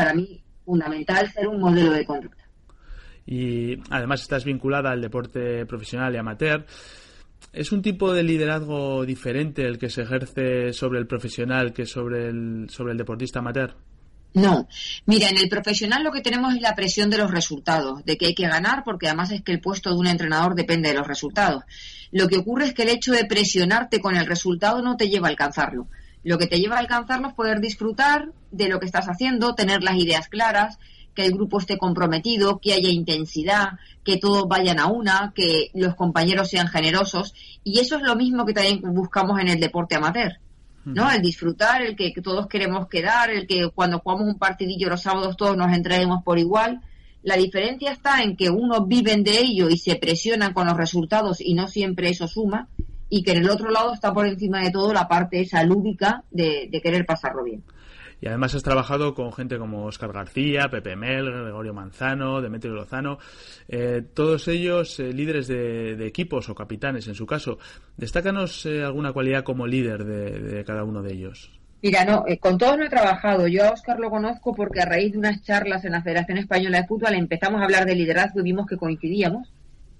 para 0.00 0.14
mí 0.14 0.42
fundamental 0.64 1.30
ser 1.30 1.46
un 1.46 1.60
modelo 1.60 1.92
de 1.92 2.06
conducta. 2.06 2.42
y 3.26 3.76
además 3.90 4.22
estás 4.22 4.46
vinculada 4.46 4.90
al 4.92 5.02
deporte 5.02 5.66
profesional 5.66 6.14
y 6.14 6.16
amateur. 6.16 6.64
¿Es 7.52 7.70
un 7.70 7.82
tipo 7.82 8.14
de 8.14 8.22
liderazgo 8.22 9.04
diferente 9.04 9.66
el 9.66 9.78
que 9.78 9.90
se 9.90 10.02
ejerce 10.02 10.72
sobre 10.72 11.00
el 11.00 11.06
profesional 11.06 11.74
que 11.74 11.84
sobre 11.84 12.28
el, 12.28 12.70
sobre 12.70 12.92
el 12.92 12.98
deportista 12.98 13.40
amateur? 13.40 13.76
No, 14.32 14.68
mira, 15.04 15.28
en 15.28 15.36
el 15.36 15.50
profesional 15.50 16.02
lo 16.02 16.12
que 16.12 16.22
tenemos 16.22 16.54
es 16.54 16.62
la 16.62 16.74
presión 16.74 17.10
de 17.10 17.18
los 17.18 17.30
resultados, 17.30 18.02
de 18.06 18.16
que 18.16 18.26
hay 18.28 18.34
que 18.34 18.48
ganar, 18.48 18.84
porque 18.84 19.06
además 19.06 19.32
es 19.32 19.42
que 19.42 19.52
el 19.52 19.60
puesto 19.60 19.90
de 19.90 19.96
un 19.96 20.06
entrenador 20.06 20.54
depende 20.54 20.88
de 20.88 20.94
los 20.94 21.06
resultados. 21.06 21.64
Lo 22.10 22.26
que 22.26 22.38
ocurre 22.38 22.64
es 22.64 22.72
que 22.72 22.84
el 22.84 22.88
hecho 22.88 23.12
de 23.12 23.26
presionarte 23.26 24.00
con 24.00 24.16
el 24.16 24.24
resultado 24.24 24.80
no 24.80 24.96
te 24.96 25.10
lleva 25.10 25.26
a 25.26 25.30
alcanzarlo. 25.30 25.88
Lo 26.22 26.38
que 26.38 26.46
te 26.46 26.58
lleva 26.58 26.76
a 26.76 26.80
alcanzarlo 26.80 27.28
es 27.28 27.34
poder 27.34 27.60
disfrutar 27.60 28.32
de 28.50 28.68
lo 28.68 28.80
que 28.80 28.86
estás 28.86 29.06
haciendo, 29.06 29.54
tener 29.54 29.82
las 29.82 29.96
ideas 29.96 30.28
claras, 30.28 30.78
que 31.14 31.26
el 31.26 31.32
grupo 31.32 31.58
esté 31.58 31.78
comprometido, 31.78 32.60
que 32.60 32.72
haya 32.72 32.88
intensidad, 32.88 33.78
que 34.04 34.16
todos 34.16 34.48
vayan 34.48 34.78
a 34.78 34.86
una, 34.86 35.32
que 35.34 35.70
los 35.74 35.94
compañeros 35.94 36.48
sean 36.48 36.68
generosos. 36.68 37.34
Y 37.64 37.80
eso 37.80 37.96
es 37.96 38.02
lo 38.02 38.16
mismo 38.16 38.46
que 38.46 38.54
también 38.54 38.80
buscamos 38.94 39.40
en 39.40 39.48
el 39.48 39.60
deporte 39.60 39.96
amateur. 39.96 40.38
¿no? 40.84 41.10
El 41.10 41.20
disfrutar, 41.20 41.82
el 41.82 41.96
que, 41.96 42.12
todos 42.22 42.46
queremos 42.46 42.88
quedar, 42.88 43.30
el 43.30 43.46
que 43.46 43.70
cuando 43.74 44.00
jugamos 44.00 44.26
un 44.28 44.38
partidillo 44.38 44.88
los 44.88 45.02
sábados 45.02 45.36
todos 45.36 45.56
nos 45.56 45.72
entreguemos 45.72 46.22
por 46.24 46.38
igual. 46.38 46.80
La 47.22 47.36
diferencia 47.36 47.92
está 47.92 48.22
en 48.22 48.36
que 48.36 48.48
unos 48.48 48.88
viven 48.88 49.22
de 49.22 49.38
ello 49.38 49.68
y 49.68 49.76
se 49.76 49.96
presionan 49.96 50.54
con 50.54 50.66
los 50.66 50.76
resultados 50.76 51.40
y 51.40 51.54
no 51.54 51.68
siempre 51.68 52.08
eso 52.08 52.26
suma, 52.26 52.68
y 53.10 53.22
que 53.22 53.32
en 53.32 53.38
el 53.38 53.50
otro 53.50 53.70
lado 53.70 53.92
está 53.92 54.14
por 54.14 54.26
encima 54.26 54.62
de 54.62 54.70
todo 54.70 54.94
la 54.94 55.06
parte 55.06 55.40
esa 55.40 55.62
lúdica 55.64 56.24
de, 56.30 56.68
de 56.70 56.80
querer 56.80 57.04
pasarlo 57.04 57.44
bien. 57.44 57.62
Y 58.20 58.28
además 58.28 58.54
has 58.54 58.62
trabajado 58.62 59.14
con 59.14 59.32
gente 59.32 59.58
como 59.58 59.86
Oscar 59.86 60.12
García, 60.12 60.68
Pepe 60.70 60.96
Mel, 60.96 61.30
Gregorio 61.30 61.72
Manzano, 61.72 62.40
Demetrio 62.40 62.74
Lozano, 62.74 63.18
eh, 63.68 64.02
todos 64.14 64.46
ellos 64.48 65.00
eh, 65.00 65.12
líderes 65.12 65.48
de, 65.48 66.06
equipos 66.06 66.48
o 66.48 66.54
capitanes 66.54 67.08
en 67.08 67.14
su 67.14 67.26
caso. 67.26 67.58
Destácanos 67.96 68.66
eh, 68.66 68.82
alguna 68.82 69.12
cualidad 69.12 69.42
como 69.42 69.66
líder 69.66 70.04
de, 70.04 70.38
de 70.38 70.64
cada 70.64 70.84
uno 70.84 71.02
de 71.02 71.12
ellos. 71.12 71.50
Mira, 71.82 72.04
no, 72.04 72.24
eh, 72.26 72.38
con 72.38 72.58
todos 72.58 72.76
no 72.76 72.84
he 72.84 72.90
trabajado. 72.90 73.46
Yo 73.46 73.64
a 73.64 73.70
Oscar 73.70 73.98
lo 73.98 74.10
conozco 74.10 74.54
porque 74.54 74.80
a 74.80 74.84
raíz 74.84 75.12
de 75.12 75.18
unas 75.18 75.42
charlas 75.42 75.84
en 75.84 75.92
la 75.92 76.02
Federación 76.02 76.36
Española 76.36 76.78
de 76.82 76.86
Fútbol 76.86 77.14
empezamos 77.14 77.60
a 77.60 77.64
hablar 77.64 77.86
de 77.86 77.94
liderazgo 77.94 78.40
y 78.40 78.44
vimos 78.44 78.66
que 78.66 78.76
coincidíamos 78.76 79.50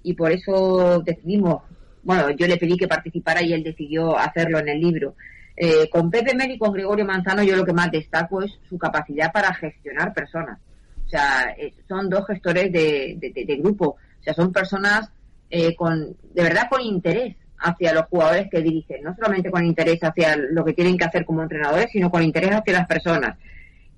y 0.03 0.13
por 0.13 0.31
eso 0.31 1.01
decidimos, 1.03 1.63
bueno, 2.03 2.29
yo 2.31 2.45
le 2.45 2.57
pedí 2.57 2.77
que 2.77 2.87
participara 2.87 3.41
y 3.41 3.53
él 3.53 3.63
decidió 3.63 4.15
hacerlo 4.17 4.59
en 4.59 4.69
el 4.69 4.79
libro. 4.79 5.15
Eh, 5.55 5.89
con 5.89 6.09
Pepe 6.09 6.33
Mel 6.35 6.51
y 6.51 6.57
con 6.57 6.71
Gregorio 6.71 7.05
Manzano 7.05 7.43
yo 7.43 7.55
lo 7.55 7.65
que 7.65 7.73
más 7.73 7.91
destaco 7.91 8.41
es 8.41 8.57
su 8.69 8.77
capacidad 8.77 9.31
para 9.31 9.53
gestionar 9.53 10.13
personas. 10.13 10.59
O 11.05 11.09
sea, 11.09 11.53
eh, 11.57 11.73
son 11.87 12.09
dos 12.09 12.25
gestores 12.25 12.71
de, 12.71 13.17
de, 13.19 13.55
grupo. 13.57 13.97
O 14.19 14.23
sea, 14.23 14.33
son 14.33 14.51
personas 14.53 15.11
eh, 15.49 15.75
con, 15.75 16.15
de 16.33 16.43
verdad 16.43 16.67
con 16.69 16.81
interés 16.81 17.35
hacia 17.57 17.93
los 17.93 18.05
jugadores 18.05 18.49
que 18.49 18.61
dirigen. 18.61 19.03
No 19.03 19.13
solamente 19.15 19.51
con 19.51 19.65
interés 19.65 20.01
hacia 20.01 20.35
lo 20.37 20.63
que 20.63 20.73
tienen 20.73 20.97
que 20.97 21.05
hacer 21.05 21.25
como 21.25 21.43
entrenadores, 21.43 21.89
sino 21.91 22.09
con 22.09 22.23
interés 22.23 22.51
hacia 22.51 22.73
las 22.73 22.87
personas. 22.87 23.37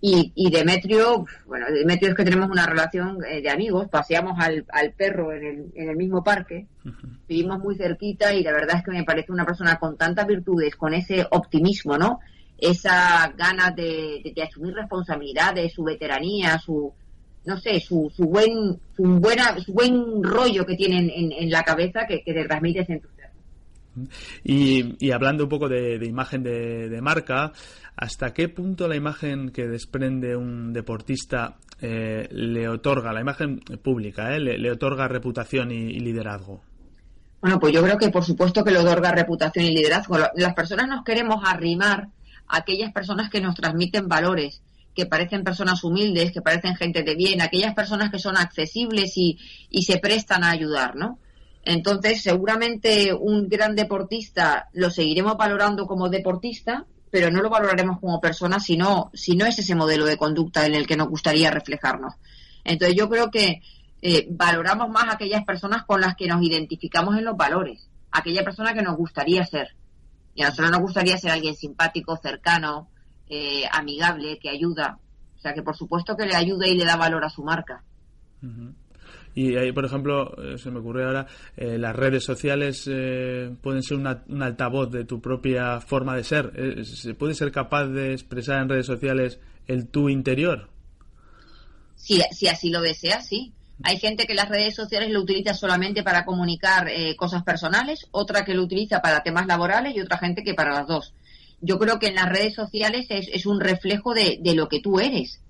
Y, 0.06 0.34
y 0.36 0.52
Demetrio, 0.52 1.26
bueno, 1.46 1.66
Demetrio 1.72 2.10
es 2.10 2.18
que 2.18 2.26
tenemos 2.26 2.50
una 2.50 2.66
relación 2.66 3.20
eh, 3.24 3.42
de 3.42 3.50
amigos, 3.50 3.88
paseamos 3.88 4.38
al, 4.38 4.66
al 4.68 4.92
perro 4.92 5.32
en 5.32 5.46
el, 5.46 5.72
en 5.76 5.90
el, 5.92 5.96
mismo 5.96 6.22
parque, 6.22 6.68
vivimos 7.26 7.60
muy 7.60 7.78
cerquita 7.78 8.34
y 8.34 8.44
la 8.44 8.52
verdad 8.52 8.80
es 8.80 8.84
que 8.84 8.92
me 8.92 9.06
parece 9.06 9.32
una 9.32 9.46
persona 9.46 9.80
con 9.80 9.96
tantas 9.96 10.28
virtudes, 10.28 10.76
con 10.76 10.94
ese 10.94 11.26
optimismo, 11.32 11.98
¿no? 11.98 12.20
Esa 12.58 13.34
ganas 13.38 13.78
de, 13.78 14.34
de, 14.36 14.44
asumir 14.44 14.74
responsabilidades, 14.74 15.72
su 15.72 15.86
veteranía, 15.86 16.60
su, 16.60 16.92
no 17.46 17.58
sé, 17.62 17.80
su, 17.80 18.12
su 18.14 18.26
buen, 18.26 18.78
su 18.98 19.04
buena, 19.04 19.58
su 19.62 19.72
buen 19.72 20.22
rollo 20.22 20.66
que 20.66 20.76
tienen 20.76 21.10
en, 21.16 21.32
en 21.32 21.50
la 21.50 21.64
cabeza 21.64 22.06
que, 22.06 22.22
que 22.24 22.34
te 22.34 22.44
transmites 22.44 22.90
en 22.90 23.00
tu 23.00 23.08
ser. 23.16 23.23
Y, 24.44 24.96
y, 25.06 25.12
hablando 25.12 25.44
un 25.44 25.50
poco 25.50 25.70
de, 25.70 26.04
imagen 26.06 26.44
de, 26.44 27.00
marca, 27.02 27.52
¿hasta 27.96 28.34
qué 28.34 28.50
punto 28.50 28.88
la 28.88 28.96
imagen 28.96 29.52
que 29.52 29.68
desprende 29.68 30.36
un 30.36 30.74
deportista 30.74 31.58
eh, 31.82 32.28
le 32.32 32.68
otorga, 32.68 33.14
la 33.14 33.22
imagen 33.22 33.60
pública, 33.60 34.36
eh, 34.36 34.40
le, 34.40 34.72
otorga 34.72 35.08
reputación 35.08 35.72
y, 35.72 35.76
y, 35.76 36.00
liderazgo? 36.00 36.62
Bueno, 37.42 37.60
pues 37.60 37.74
yo 37.74 37.84
creo 37.84 37.98
que 37.98 38.10
por 38.10 38.24
supuesto 38.24 38.64
que 38.64 38.72
le 38.72 38.80
otorga 38.80 39.12
reputación 39.12 39.66
y 39.66 39.76
liderazgo. 39.76 40.18
Las 40.36 40.54
personas 40.54 40.88
nos 40.88 41.04
queremos 41.04 41.44
arrimar 41.46 42.08
a 42.48 42.58
aquellas 42.58 42.92
personas 42.94 43.30
que 43.30 43.42
nos 43.42 43.56
transmiten 43.56 44.08
valores, 44.08 44.62
que 44.96 45.06
parecen 45.06 45.44
personas 45.44 45.84
humildes, 45.84 46.32
que 46.32 46.42
parecen 46.42 46.76
gente 46.76 47.04
de 47.04 47.16
bien, 47.16 47.42
aquellas 47.42 47.74
personas 47.74 48.12
que 48.12 48.20
son 48.20 48.38
accesibles 48.38 49.18
y, 49.18 49.38
y 49.70 49.84
se 49.84 49.98
prestan 49.98 50.44
a 50.44 50.52
ayudar, 50.52 50.96
¿no? 50.96 51.20
Entonces, 51.66 52.22
seguramente 52.22 53.14
un 53.14 53.48
gran 53.48 53.76
deportista 53.76 54.70
lo 54.74 54.90
seguiremos 54.90 55.38
valorando 55.38 55.88
como 55.88 56.10
deportista, 56.10 56.86
pero 57.10 57.32
no 57.32 57.42
lo 57.42 57.50
valoraremos 57.50 58.00
como 58.00 58.20
persona 58.20 58.60
si 58.60 58.76
no, 58.76 59.12
si 59.14 59.36
no 59.36 59.46
es 59.46 59.58
ese 59.60 59.76
modelo 59.76 60.06
de 60.06 60.18
conducta 60.18 60.66
en 60.66 60.76
el 60.76 60.88
que 60.88 60.98
nos 60.98 61.08
gustaría 61.08 61.52
reflejarnos. 61.52 62.16
Entonces, 62.66 62.98
yo 62.98 63.10
creo 63.10 63.32
que 63.32 63.62
eh, 64.02 64.28
valoramos 64.30 64.90
más 64.90 65.14
aquellas 65.14 65.46
personas 65.46 65.84
con 65.86 66.02
las 66.02 66.16
que 66.16 66.28
nos 66.28 66.42
identificamos 66.44 67.18
en 67.18 67.24
los 67.24 67.38
valores, 67.38 67.90
aquella 68.12 68.44
persona 68.44 68.74
que 68.74 68.82
nos 68.82 68.98
gustaría 68.98 69.46
ser. 69.46 69.76
Y 70.36 70.44
a 70.44 70.50
nosotros 70.50 70.72
nos 70.72 70.82
gustaría 70.82 71.18
ser 71.18 71.32
alguien 71.32 71.56
simpático, 71.56 72.18
cercano, 72.18 72.90
eh, 73.30 73.64
amigable, 73.72 74.40
que 74.40 74.50
ayuda. 74.50 75.00
O 75.38 75.40
sea, 75.40 75.54
que 75.54 75.62
por 75.62 75.78
supuesto 75.78 76.18
que 76.18 76.26
le 76.26 76.36
ayuda 76.36 76.68
y 76.68 76.76
le 76.76 76.84
da 76.84 76.98
valor 76.98 77.24
a 77.24 77.30
su 77.30 77.44
marca. 77.44 77.84
Y 79.36 79.56
ahí, 79.58 79.72
por 79.72 79.86
ejemplo, 79.86 80.36
eh, 80.38 80.58
se 80.58 80.70
me 80.70 80.80
ocurre 80.80 81.06
ahora, 81.06 81.26
eh, 81.58 81.78
las 81.78 81.96
redes 81.96 82.24
sociales 82.24 82.88
eh, 82.92 83.52
pueden 83.62 83.82
ser 83.82 83.98
un 83.98 84.44
altavoz 84.44 84.92
de 84.92 85.06
tu 85.06 85.20
propia 85.20 85.82
forma 85.82 86.16
de 86.16 86.24
ser. 86.24 86.52
Eh, 86.56 86.84
¿Se 86.84 87.16
puede 87.16 87.34
ser 87.34 87.52
capaz 87.52 87.88
de 87.88 88.14
expresar 88.14 88.62
en 88.62 88.70
redes 88.70 88.86
sociales 88.86 89.40
el 89.68 89.88
tu 89.88 90.10
interior? 90.10 90.70
Si, 91.96 92.22
si 92.32 92.48
así 92.48 92.70
lo 92.70 92.82
deseas, 92.82 93.28
sí. 93.28 93.54
Hay 93.82 93.98
gente 93.98 94.28
que 94.28 94.36
las 94.36 94.50
redes 94.50 94.76
sociales 94.76 95.10
lo 95.10 95.22
utiliza 95.22 95.56
solamente 95.56 96.04
para 96.04 96.26
comunicar 96.26 96.90
cosas 97.18 97.44
personales, 97.44 98.08
otra 98.12 98.46
que 98.46 98.54
lo 98.54 98.62
utiliza 98.62 99.02
para 99.02 99.24
temas 99.24 99.48
laborales 99.48 99.96
y 99.96 100.00
otra 100.00 100.20
gente 100.20 100.44
que 100.44 100.54
para 100.54 100.74
las 100.74 100.88
dos. 100.88 101.14
Yo 101.60 101.80
creo 101.80 101.98
que 101.98 102.08
en 102.08 102.16
las 102.16 102.30
redes 102.30 102.54
sociales 102.54 103.08
es, 103.10 103.28
es 103.34 103.46
un 103.46 103.60
reflejo 103.60 104.14
de, 104.14 104.38
de 104.42 104.54
lo 104.54 104.70
que 104.70 104.80
tú 104.80 105.00
eres 105.00 105.43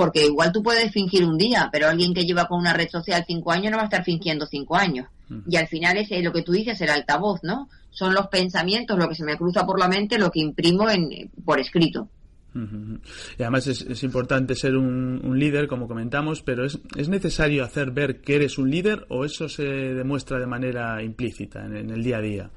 porque 0.00 0.24
igual 0.24 0.50
tú 0.50 0.62
puedes 0.62 0.90
fingir 0.90 1.26
un 1.26 1.36
día, 1.36 1.68
pero 1.70 1.86
alguien 1.86 2.14
que 2.14 2.24
lleva 2.24 2.48
con 2.48 2.58
una 2.58 2.72
red 2.72 2.88
social 2.88 3.22
cinco 3.26 3.52
años 3.52 3.70
no 3.70 3.76
va 3.76 3.82
a 3.82 3.84
estar 3.84 4.02
fingiendo 4.02 4.46
cinco 4.46 4.74
años. 4.74 5.06
Y 5.46 5.56
al 5.56 5.68
final 5.68 5.98
es 5.98 6.08
lo 6.24 6.32
que 6.32 6.40
tú 6.40 6.52
dices, 6.52 6.80
el 6.80 6.88
altavoz, 6.88 7.40
¿no? 7.42 7.68
Son 7.90 8.14
los 8.14 8.28
pensamientos, 8.28 8.98
lo 8.98 9.10
que 9.10 9.14
se 9.14 9.24
me 9.24 9.36
cruza 9.36 9.66
por 9.66 9.78
la 9.78 9.88
mente, 9.88 10.18
lo 10.18 10.30
que 10.30 10.40
imprimo 10.40 10.88
en, 10.88 11.30
por 11.44 11.60
escrito. 11.60 12.08
Y 12.54 13.42
además 13.42 13.66
es, 13.66 13.82
es 13.82 14.02
importante 14.02 14.54
ser 14.54 14.74
un, 14.74 15.20
un, 15.22 15.38
líder, 15.38 15.68
como 15.68 15.86
comentamos, 15.86 16.40
pero 16.40 16.64
es, 16.64 16.78
es, 16.96 17.10
necesario 17.10 17.62
hacer 17.62 17.90
ver 17.90 18.22
que 18.22 18.36
eres 18.36 18.56
un 18.56 18.70
líder 18.70 19.04
o 19.10 19.26
eso 19.26 19.50
se 19.50 19.64
demuestra 19.64 20.38
de 20.38 20.46
manera 20.46 21.02
implícita 21.02 21.66
en, 21.66 21.76
en 21.76 21.90
el 21.90 22.02
día 22.02 22.16
a 22.16 22.22
día. 22.22 22.50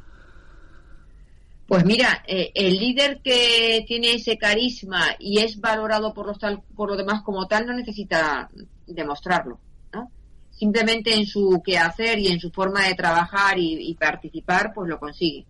Pues 1.68 1.86
mira, 1.86 2.24
eh, 2.28 2.52
el 2.54 2.78
líder 2.78 3.22
que 3.24 3.84
tiene 3.88 4.16
ese 4.16 4.38
carisma 4.38 5.16
y 5.18 5.40
es 5.40 5.60
valorado 5.60 6.14
por 6.14 6.28
los, 6.28 6.38
tal, 6.38 6.62
por 6.76 6.90
los 6.90 6.98
demás 6.98 7.22
como 7.24 7.48
tal 7.48 7.66
no 7.66 7.74
necesita 7.74 8.50
demostrarlo, 8.86 9.60
¿no? 9.94 10.12
Simplemente 10.52 11.16
en 11.16 11.26
su 11.26 11.62
quehacer 11.66 12.20
y 12.20 12.28
en 12.28 12.40
su 12.40 12.52
forma 12.52 12.88
de 12.88 12.96
trabajar 12.96 13.58
y, 13.58 13.90
y, 13.90 13.96
participar, 13.96 14.74
pues 14.76 14.90
lo 14.90 15.00
consigue. 15.00 15.46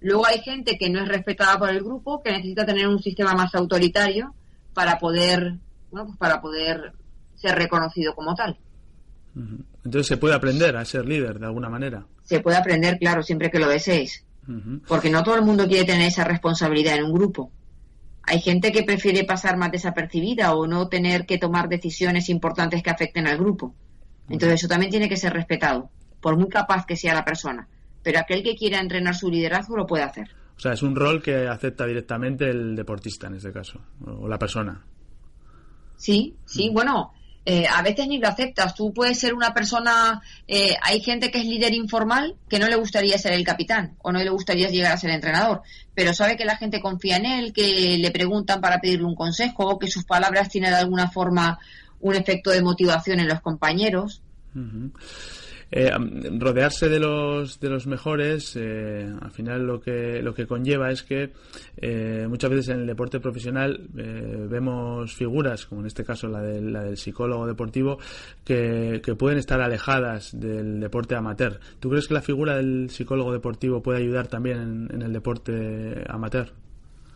Luego 0.00 0.26
hay 0.26 0.40
gente 0.40 0.76
que 0.76 0.90
no 0.90 1.00
es 1.00 1.08
respetada 1.08 1.58
por 1.58 1.70
el 1.70 1.82
grupo, 1.82 2.20
que 2.22 2.32
necesita 2.32 2.66
tener 2.66 2.88
un 2.88 3.00
sistema 3.00 3.32
más 3.34 3.54
autoritario 3.54 4.34
para 4.74 4.98
poder, 4.98 5.54
bueno, 5.90 6.06
pues 6.06 6.18
para 6.18 6.40
poder 6.40 6.92
ser 7.36 7.54
reconocido 7.54 8.14
como 8.14 8.34
tal. 8.34 8.58
Entonces 9.84 10.06
se 10.06 10.16
puede 10.16 10.34
aprender 10.34 10.76
a 10.76 10.84
ser 10.84 11.06
líder 11.06 11.38
de 11.38 11.46
alguna 11.46 11.68
manera. 11.68 12.04
Se 12.24 12.40
puede 12.40 12.56
aprender, 12.56 12.98
claro, 12.98 13.22
siempre 13.22 13.50
que 13.50 13.58
lo 13.58 13.68
desees. 13.68 14.24
Porque 14.88 15.10
no 15.10 15.22
todo 15.22 15.36
el 15.36 15.42
mundo 15.42 15.66
quiere 15.66 15.84
tener 15.84 16.08
esa 16.08 16.24
responsabilidad 16.24 16.96
en 16.96 17.04
un 17.04 17.12
grupo. 17.12 17.52
Hay 18.24 18.40
gente 18.40 18.72
que 18.72 18.82
prefiere 18.82 19.24
pasar 19.24 19.56
más 19.56 19.72
desapercibida 19.72 20.54
o 20.54 20.66
no 20.66 20.88
tener 20.88 21.26
que 21.26 21.38
tomar 21.38 21.68
decisiones 21.68 22.28
importantes 22.28 22.82
que 22.82 22.90
afecten 22.90 23.26
al 23.26 23.38
grupo. 23.38 23.74
Entonces 24.28 24.60
eso 24.60 24.68
también 24.68 24.90
tiene 24.90 25.08
que 25.08 25.16
ser 25.16 25.32
respetado, 25.32 25.90
por 26.20 26.36
muy 26.36 26.48
capaz 26.48 26.86
que 26.86 26.96
sea 26.96 27.14
la 27.14 27.24
persona. 27.24 27.68
Pero 28.02 28.18
aquel 28.18 28.42
que 28.42 28.54
quiera 28.54 28.80
entrenar 28.80 29.14
su 29.14 29.30
liderazgo 29.30 29.76
lo 29.76 29.86
puede 29.86 30.04
hacer. 30.04 30.28
O 30.56 30.60
sea, 30.60 30.72
es 30.72 30.82
un 30.82 30.94
rol 30.94 31.22
que 31.22 31.48
acepta 31.48 31.86
directamente 31.86 32.48
el 32.48 32.76
deportista 32.76 33.26
en 33.26 33.34
este 33.34 33.52
caso, 33.52 33.80
o 34.04 34.28
la 34.28 34.38
persona. 34.38 34.84
Sí, 35.96 36.36
sí, 36.44 36.70
mm. 36.70 36.74
bueno, 36.74 37.12
eh, 37.44 37.66
a 37.68 37.82
veces 37.82 38.06
ni 38.06 38.18
lo 38.18 38.28
aceptas. 38.28 38.74
Tú 38.74 38.92
puedes 38.92 39.18
ser 39.18 39.34
una 39.34 39.52
persona, 39.52 40.22
eh, 40.46 40.76
hay 40.80 41.00
gente 41.00 41.30
que 41.30 41.38
es 41.38 41.44
líder 41.44 41.74
informal 41.74 42.36
que 42.48 42.58
no 42.58 42.68
le 42.68 42.76
gustaría 42.76 43.18
ser 43.18 43.32
el 43.32 43.44
capitán 43.44 43.96
o 44.02 44.12
no 44.12 44.22
le 44.22 44.30
gustaría 44.30 44.68
llegar 44.68 44.92
a 44.92 44.96
ser 44.96 45.10
entrenador, 45.10 45.62
pero 45.94 46.14
sabe 46.14 46.36
que 46.36 46.44
la 46.44 46.56
gente 46.56 46.80
confía 46.80 47.16
en 47.16 47.26
él, 47.26 47.52
que 47.52 47.98
le 47.98 48.10
preguntan 48.10 48.60
para 48.60 48.80
pedirle 48.80 49.06
un 49.06 49.16
consejo, 49.16 49.78
que 49.78 49.90
sus 49.90 50.04
palabras 50.04 50.48
tienen 50.48 50.70
de 50.70 50.76
alguna 50.76 51.10
forma 51.10 51.58
un 52.00 52.14
efecto 52.14 52.50
de 52.50 52.62
motivación 52.62 53.20
en 53.20 53.28
los 53.28 53.40
compañeros. 53.40 54.22
Eh, 55.74 55.90
rodearse 56.38 56.90
de 56.90 57.00
los 57.00 57.58
de 57.58 57.70
los 57.70 57.86
mejores 57.86 58.56
eh, 58.56 59.10
al 59.22 59.30
final 59.30 59.62
lo 59.62 59.80
que 59.80 60.20
lo 60.20 60.34
que 60.34 60.46
conlleva 60.46 60.90
es 60.90 61.02
que 61.02 61.32
eh, 61.78 62.26
muchas 62.28 62.50
veces 62.50 62.68
en 62.68 62.80
el 62.80 62.86
deporte 62.86 63.20
profesional 63.20 63.88
eh, 63.96 64.46
vemos 64.50 65.14
figuras 65.14 65.64
como 65.64 65.80
en 65.80 65.86
este 65.86 66.04
caso 66.04 66.28
la 66.28 66.42
del, 66.42 66.74
la 66.74 66.82
del 66.82 66.98
psicólogo 66.98 67.46
deportivo 67.46 67.98
que, 68.44 69.00
que, 69.02 69.14
pueden 69.14 69.38
estar 69.38 69.62
alejadas 69.62 70.38
del 70.38 70.78
deporte 70.78 71.14
amateur. 71.14 71.58
¿tú 71.80 71.88
crees 71.88 72.06
que 72.06 72.12
la 72.12 72.22
figura 72.22 72.56
del 72.56 72.90
psicólogo 72.90 73.32
deportivo 73.32 73.82
puede 73.82 74.00
ayudar 74.00 74.26
también 74.26 74.58
en, 74.58 74.88
en 74.94 75.00
el 75.00 75.12
deporte 75.14 76.04
amateur? 76.06 76.52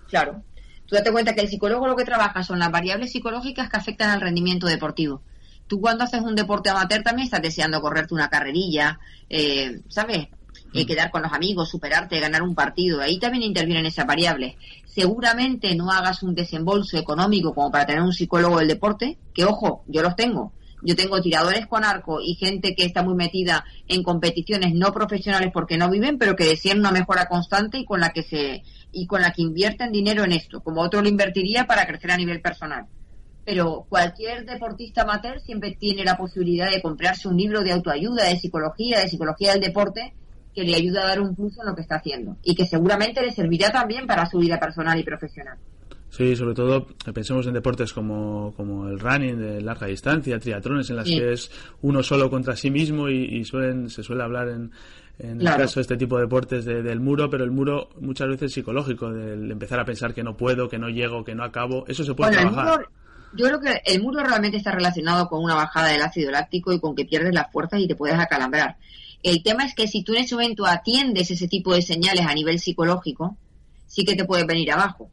Claro. 0.08 0.42
Tú 0.86 0.94
date 0.94 1.12
cuenta 1.12 1.34
que 1.34 1.42
el 1.42 1.48
psicólogo 1.48 1.86
lo 1.88 1.96
que 1.96 2.04
trabaja 2.04 2.42
son 2.42 2.58
las 2.58 2.70
variables 2.70 3.12
psicológicas 3.12 3.68
que 3.68 3.76
afectan 3.76 4.08
al 4.08 4.22
rendimiento 4.22 4.66
deportivo 4.66 5.20
tú 5.66 5.80
cuando 5.80 6.04
haces 6.04 6.20
un 6.20 6.34
deporte 6.34 6.70
amateur 6.70 7.02
también 7.02 7.26
estás 7.26 7.42
deseando 7.42 7.80
correrte 7.80 8.14
una 8.14 8.28
carrerilla, 8.28 8.98
eh, 9.28 9.80
¿sabes? 9.88 10.28
Eh, 10.72 10.86
quedar 10.86 11.10
con 11.10 11.22
los 11.22 11.32
amigos, 11.32 11.70
superarte, 11.70 12.20
ganar 12.20 12.42
un 12.42 12.54
partido. 12.54 13.00
Ahí 13.00 13.18
también 13.18 13.42
intervienen 13.42 13.86
esas 13.86 14.06
variables. 14.06 14.56
Seguramente 14.84 15.74
no 15.74 15.90
hagas 15.90 16.22
un 16.22 16.34
desembolso 16.34 16.98
económico 16.98 17.54
como 17.54 17.70
para 17.70 17.86
tener 17.86 18.02
un 18.02 18.12
psicólogo 18.12 18.58
del 18.58 18.68
deporte, 18.68 19.18
que 19.34 19.44
ojo, 19.44 19.84
yo 19.86 20.02
los 20.02 20.16
tengo. 20.16 20.52
Yo 20.82 20.94
tengo 20.94 21.20
tiradores 21.20 21.66
con 21.66 21.84
arco 21.84 22.20
y 22.20 22.34
gente 22.34 22.74
que 22.74 22.84
está 22.84 23.02
muy 23.02 23.14
metida 23.14 23.64
en 23.88 24.02
competiciones 24.02 24.74
no 24.74 24.92
profesionales 24.92 25.50
porque 25.52 25.78
no 25.78 25.90
viven, 25.90 26.18
pero 26.18 26.36
que 26.36 26.44
desean 26.44 26.80
una 26.80 26.92
mejora 26.92 27.26
constante 27.26 27.78
y 27.78 27.84
con 27.84 28.00
la 28.00 28.10
que 28.10 28.22
se 28.22 28.62
y 28.92 29.06
con 29.06 29.22
la 29.22 29.32
que 29.32 29.42
invierten 29.42 29.92
dinero 29.92 30.24
en 30.24 30.32
esto, 30.32 30.62
como 30.62 30.82
otro 30.82 31.02
lo 31.02 31.08
invertiría 31.08 31.66
para 31.66 31.86
crecer 31.86 32.10
a 32.10 32.16
nivel 32.16 32.40
personal 32.40 32.86
pero 33.46 33.86
cualquier 33.88 34.44
deportista 34.44 35.02
amateur 35.02 35.38
siempre 35.40 35.76
tiene 35.78 36.02
la 36.04 36.16
posibilidad 36.16 36.68
de 36.68 36.82
comprarse 36.82 37.28
un 37.28 37.36
libro 37.36 37.62
de 37.62 37.70
autoayuda, 37.70 38.24
de 38.24 38.36
psicología, 38.36 38.98
de 38.98 39.08
psicología 39.08 39.52
del 39.52 39.60
deporte, 39.60 40.12
que 40.52 40.64
le 40.64 40.74
ayuda 40.74 41.04
a 41.04 41.08
dar 41.08 41.20
un 41.20 41.36
plus 41.36 41.56
en 41.60 41.66
lo 41.66 41.74
que 41.76 41.82
está 41.82 41.96
haciendo 41.96 42.36
y 42.42 42.56
que 42.56 42.66
seguramente 42.66 43.22
le 43.22 43.30
servirá 43.30 43.70
también 43.70 44.06
para 44.08 44.26
su 44.26 44.38
vida 44.38 44.58
personal 44.58 44.98
y 44.98 45.04
profesional. 45.04 45.56
Sí, 46.08 46.34
sobre 46.34 46.54
todo 46.54 46.86
pensemos 47.14 47.46
en 47.46 47.52
deportes 47.52 47.92
como, 47.92 48.52
como 48.56 48.88
el 48.88 48.98
running 48.98 49.38
de 49.38 49.60
larga 49.60 49.86
distancia, 49.86 50.40
triatrones 50.40 50.90
en 50.90 50.96
las 50.96 51.04
que 51.04 51.32
es 51.32 51.50
uno 51.82 52.02
solo 52.02 52.28
contra 52.28 52.56
sí 52.56 52.70
mismo 52.70 53.08
y, 53.08 53.44
suelen, 53.44 53.90
se 53.90 54.02
suele 54.02 54.24
hablar 54.24 54.48
en, 54.48 54.72
en 55.18 55.40
el 55.40 55.46
caso 55.46 55.78
de 55.78 55.82
este 55.82 55.96
tipo 55.96 56.16
de 56.16 56.22
deportes 56.22 56.64
del 56.64 57.00
muro, 57.00 57.30
pero 57.30 57.44
el 57.44 57.52
muro 57.52 57.90
muchas 58.00 58.28
veces 58.28 58.46
es 58.46 58.54
psicológico, 58.54 59.12
del 59.12 59.48
empezar 59.52 59.78
a 59.78 59.84
pensar 59.84 60.14
que 60.14 60.24
no 60.24 60.36
puedo, 60.36 60.68
que 60.68 60.78
no 60.78 60.88
llego, 60.88 61.22
que 61.22 61.34
no 61.34 61.44
acabo, 61.44 61.84
eso 61.86 62.02
se 62.02 62.14
puede 62.14 62.32
trabajar. 62.32 62.88
Yo 63.34 63.46
creo 63.46 63.60
que 63.60 63.82
el 63.84 64.02
muro 64.02 64.22
realmente 64.22 64.56
está 64.56 64.72
relacionado 64.72 65.28
con 65.28 65.42
una 65.42 65.54
bajada 65.54 65.88
del 65.88 66.02
ácido 66.02 66.30
láctico 66.30 66.72
y 66.72 66.80
con 66.80 66.94
que 66.94 67.04
pierdes 67.04 67.34
las 67.34 67.50
fuerzas 67.50 67.80
y 67.80 67.88
te 67.88 67.96
puedes 67.96 68.18
acalambrar. 68.18 68.76
El 69.22 69.42
tema 69.42 69.64
es 69.64 69.74
que 69.74 69.88
si 69.88 70.02
tú 70.02 70.14
en 70.14 70.24
ese 70.24 70.34
momento 70.34 70.66
atiendes 70.66 71.30
ese 71.30 71.48
tipo 71.48 71.74
de 71.74 71.82
señales 71.82 72.26
a 72.26 72.34
nivel 72.34 72.60
psicológico, 72.60 73.36
sí 73.86 74.04
que 74.04 74.14
te 74.14 74.24
puedes 74.24 74.46
venir 74.46 74.70
abajo. 74.72 75.10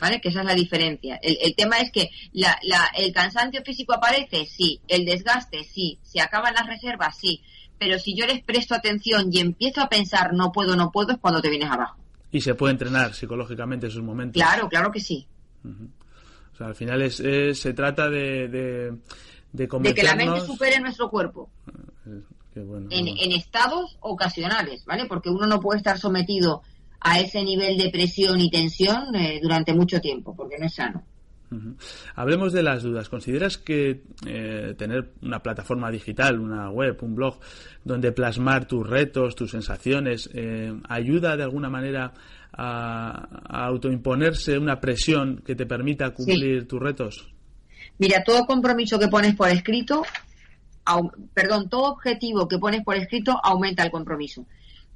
¿Vale? 0.00 0.20
Que 0.20 0.28
esa 0.28 0.40
es 0.40 0.46
la 0.46 0.54
diferencia. 0.54 1.18
El, 1.22 1.54
tema 1.54 1.78
es 1.78 1.90
que 1.90 2.10
la, 2.32 2.58
el 2.96 3.12
cansancio 3.12 3.62
físico 3.62 3.92
aparece, 3.92 4.46
sí. 4.46 4.80
El 4.88 5.04
desgaste, 5.04 5.64
sí. 5.64 5.98
Se 6.02 6.20
acaban 6.20 6.54
las 6.54 6.66
reservas, 6.66 7.16
sí. 7.18 7.42
Pero 7.78 7.98
si 7.98 8.16
yo 8.16 8.26
les 8.26 8.42
presto 8.42 8.74
atención 8.74 9.28
y 9.30 9.40
empiezo 9.40 9.82
a 9.82 9.88
pensar 9.88 10.32
no 10.32 10.52
puedo, 10.52 10.76
no 10.76 10.90
puedo, 10.90 11.12
es 11.12 11.18
cuando 11.18 11.42
te 11.42 11.50
vienes 11.50 11.70
abajo. 11.70 11.98
Y 12.30 12.40
se 12.40 12.54
puede 12.54 12.72
entrenar 12.72 13.14
psicológicamente 13.14 13.86
esos 13.86 14.02
momentos. 14.02 14.40
Claro, 14.40 14.68
claro 14.68 14.90
que 14.90 15.00
sí. 15.00 15.26
O 16.54 16.56
sea, 16.56 16.68
al 16.68 16.76
final 16.76 17.02
es, 17.02 17.16
se 17.16 17.74
trata 17.74 18.08
de, 18.08 18.48
de, 18.48 18.96
de, 19.52 19.68
que 19.92 20.02
la 20.04 20.14
mente 20.14 20.40
supere 20.40 20.78
nuestro 20.78 21.10
cuerpo. 21.10 21.50
Eh, 22.06 22.20
en, 22.90 23.08
en, 23.08 23.32
estados 23.32 23.98
ocasionales, 24.00 24.84
¿vale? 24.84 25.06
Porque 25.06 25.30
uno 25.30 25.48
no 25.48 25.58
puede 25.60 25.78
estar 25.78 25.98
sometido 25.98 26.62
a 27.00 27.18
ese 27.18 27.42
nivel 27.42 27.76
de 27.76 27.90
presión 27.90 28.40
y 28.40 28.50
tensión 28.50 29.14
eh, 29.16 29.40
durante 29.42 29.74
mucho 29.74 30.00
tiempo, 30.00 30.36
porque 30.36 30.56
no 30.58 30.66
es 30.66 30.74
sano. 30.74 31.02
Hablemos 32.14 32.52
de 32.52 32.62
las 32.62 32.82
dudas. 32.82 33.08
¿Consideras 33.08 33.58
que 33.58 34.02
eh, 34.26 34.74
tener 34.76 35.12
una 35.22 35.40
plataforma 35.40 35.90
digital, 35.90 36.40
una 36.40 36.70
web, 36.70 36.96
un 37.02 37.14
blog, 37.14 37.38
donde 37.84 38.12
plasmar 38.12 38.66
tus 38.66 38.86
retos, 38.88 39.34
tus 39.34 39.50
sensaciones, 39.50 40.30
eh, 40.34 40.72
ayuda 40.88 41.36
de 41.36 41.42
alguna 41.42 41.68
manera 41.68 42.12
a, 42.52 43.66
autoimponerse 43.66 44.58
una 44.58 44.80
presión 44.80 45.42
que 45.44 45.54
te 45.54 45.66
permita 45.66 46.10
cumplir 46.10 46.66
tus 46.68 46.80
retos? 46.80 47.34
Mira, 47.98 48.22
todo 48.24 48.46
compromiso 48.46 48.98
que 48.98 49.08
pones 49.08 49.34
por 49.34 49.48
escrito, 49.48 50.02
perdón, 51.32 51.68
todo 51.68 51.92
objetivo 51.92 52.48
que 52.48 52.58
pones 52.58 52.82
por 52.84 52.96
escrito 52.96 53.38
aumenta 53.42 53.82
el 53.82 53.90
compromiso 53.90 54.46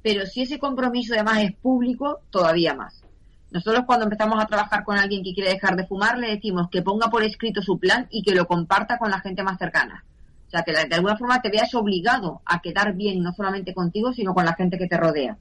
pero 0.01 0.25
si 0.25 0.41
ese 0.41 0.59
compromiso 0.59 1.13
además 1.13 1.43
es 1.43 1.53
público, 1.55 2.21
todavía 2.29 2.73
más. 2.73 3.03
Nosotros 3.51 3.83
cuando 3.85 4.05
empezamos 4.05 4.41
a 4.41 4.45
trabajar 4.45 4.83
con 4.83 4.97
alguien 4.97 5.23
que 5.23 5.33
quiere 5.33 5.51
dejar 5.51 5.75
de 5.75 5.87
fumar, 5.87 6.17
le 6.17 6.29
decimos 6.29 6.69
que 6.69 6.81
ponga 6.81 7.09
por 7.09 7.23
escrito 7.23 7.61
su 7.61 7.79
plan 7.79 8.07
y 8.11 8.21
que 8.23 8.35
lo 8.35 8.45
comparta 8.47 8.97
con 8.97 9.09
la 9.09 9.19
gente 9.19 9.43
más 9.43 9.57
cercana. 9.57 10.03
O 10.47 10.49
sea, 10.49 10.63
que 10.63 10.71
de 10.71 10.95
alguna 10.95 11.17
forma 11.17 11.41
te 11.41 11.49
veas 11.49 11.73
obligado 11.75 12.41
a 12.45 12.61
quedar 12.61 12.93
bien 12.95 13.21
no 13.21 13.31
solamente 13.33 13.73
contigo, 13.73 14.13
sino 14.13 14.33
con 14.33 14.45
la 14.45 14.53
gente 14.53 14.77
que 14.77 14.87
te 14.87 14.97
rodea. 14.97 15.37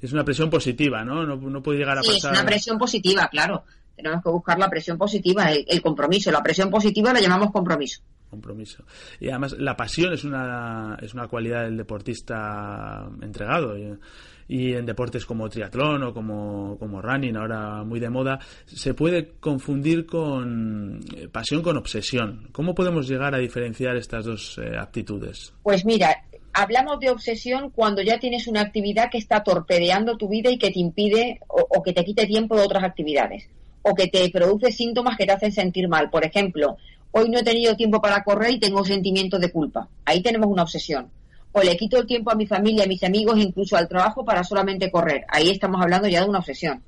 Es 0.00 0.12
una 0.12 0.24
presión 0.24 0.48
positiva, 0.48 1.04
¿no? 1.04 1.24
No, 1.24 1.62
puede 1.62 1.78
llegar 1.78 1.98
a 1.98 2.02
sí, 2.02 2.12
pasar. 2.12 2.32
Es 2.32 2.40
una 2.40 2.46
presión 2.46 2.78
positiva, 2.78 3.28
claro. 3.28 3.64
Tenemos 3.94 4.22
que 4.22 4.30
buscar 4.30 4.58
la 4.58 4.70
presión 4.70 4.96
positiva, 4.96 5.50
el 5.52 5.82
compromiso. 5.82 6.30
La 6.30 6.42
presión 6.42 6.70
positiva 6.70 7.12
la 7.12 7.20
llamamos 7.20 7.50
compromiso 7.50 8.00
compromiso. 8.28 8.84
Y 9.20 9.28
además 9.28 9.56
la 9.58 9.76
pasión 9.76 10.12
es 10.12 10.24
una, 10.24 10.98
es 11.00 11.14
una 11.14 11.28
cualidad 11.28 11.64
del 11.64 11.76
deportista 11.76 13.08
entregado. 13.22 13.76
Y, 13.76 14.72
en 14.72 14.86
deportes 14.86 15.26
como 15.26 15.46
triatlón 15.50 16.02
o 16.04 16.14
como, 16.14 16.78
como 16.78 17.02
running, 17.02 17.36
ahora 17.36 17.84
muy 17.84 18.00
de 18.00 18.08
moda, 18.08 18.38
se 18.64 18.94
puede 18.94 19.32
confundir 19.40 20.06
con 20.06 21.00
eh, 21.14 21.28
pasión 21.28 21.60
con 21.62 21.76
obsesión. 21.76 22.48
¿Cómo 22.50 22.74
podemos 22.74 23.06
llegar 23.06 23.34
a 23.34 23.38
diferenciar 23.38 23.96
estas 23.96 24.24
dos 24.24 24.58
eh, 24.58 24.74
actitudes? 24.78 25.52
Pues 25.62 25.84
mira, 25.84 26.24
hablamos 26.54 26.98
de 26.98 27.10
obsesión 27.10 27.68
cuando 27.68 28.00
ya 28.00 28.18
tienes 28.18 28.48
una 28.48 28.62
actividad 28.62 29.10
que 29.10 29.18
está 29.18 29.42
torpedeando 29.42 30.16
tu 30.16 30.30
vida 30.30 30.50
y 30.50 30.56
que 30.56 30.70
te 30.70 30.80
impide 30.80 31.40
o 31.48 31.82
que 31.82 31.92
te 31.92 32.02
quite 32.02 32.26
tiempo 32.26 32.56
de 32.56 32.62
otras 32.62 32.84
actividades 32.84 33.50
o 33.82 33.94
que 33.94 34.08
te 34.08 34.28
produce 34.30 34.72
síntomas 34.72 35.16
que 35.16 35.26
te 35.26 35.32
hacen 35.32 35.52
sentir 35.52 35.88
mal. 35.88 36.10
Por 36.10 36.24
ejemplo, 36.24 36.76
hoy 37.12 37.28
no 37.28 37.38
he 37.38 37.42
tenido 37.42 37.76
tiempo 37.76 38.00
para 38.00 38.22
correr 38.22 38.52
y 38.52 38.58
tengo 38.58 38.84
sentimiento 38.84 39.38
de 39.38 39.50
culpa. 39.50 39.88
Ahí 40.04 40.22
tenemos 40.22 40.48
una 40.48 40.62
obsesión. 40.62 41.10
O 41.52 41.62
le 41.62 41.76
quito 41.76 41.98
el 41.98 42.06
tiempo 42.06 42.30
a 42.30 42.34
mi 42.34 42.46
familia, 42.46 42.84
a 42.84 42.86
mis 42.86 43.02
amigos, 43.02 43.38
incluso 43.38 43.76
al 43.76 43.88
trabajo 43.88 44.24
para 44.24 44.44
solamente 44.44 44.90
correr. 44.90 45.24
Ahí 45.28 45.50
estamos 45.50 45.80
hablando 45.80 46.08
ya 46.08 46.22
de 46.22 46.28
una 46.28 46.38
obsesión. 46.38 46.82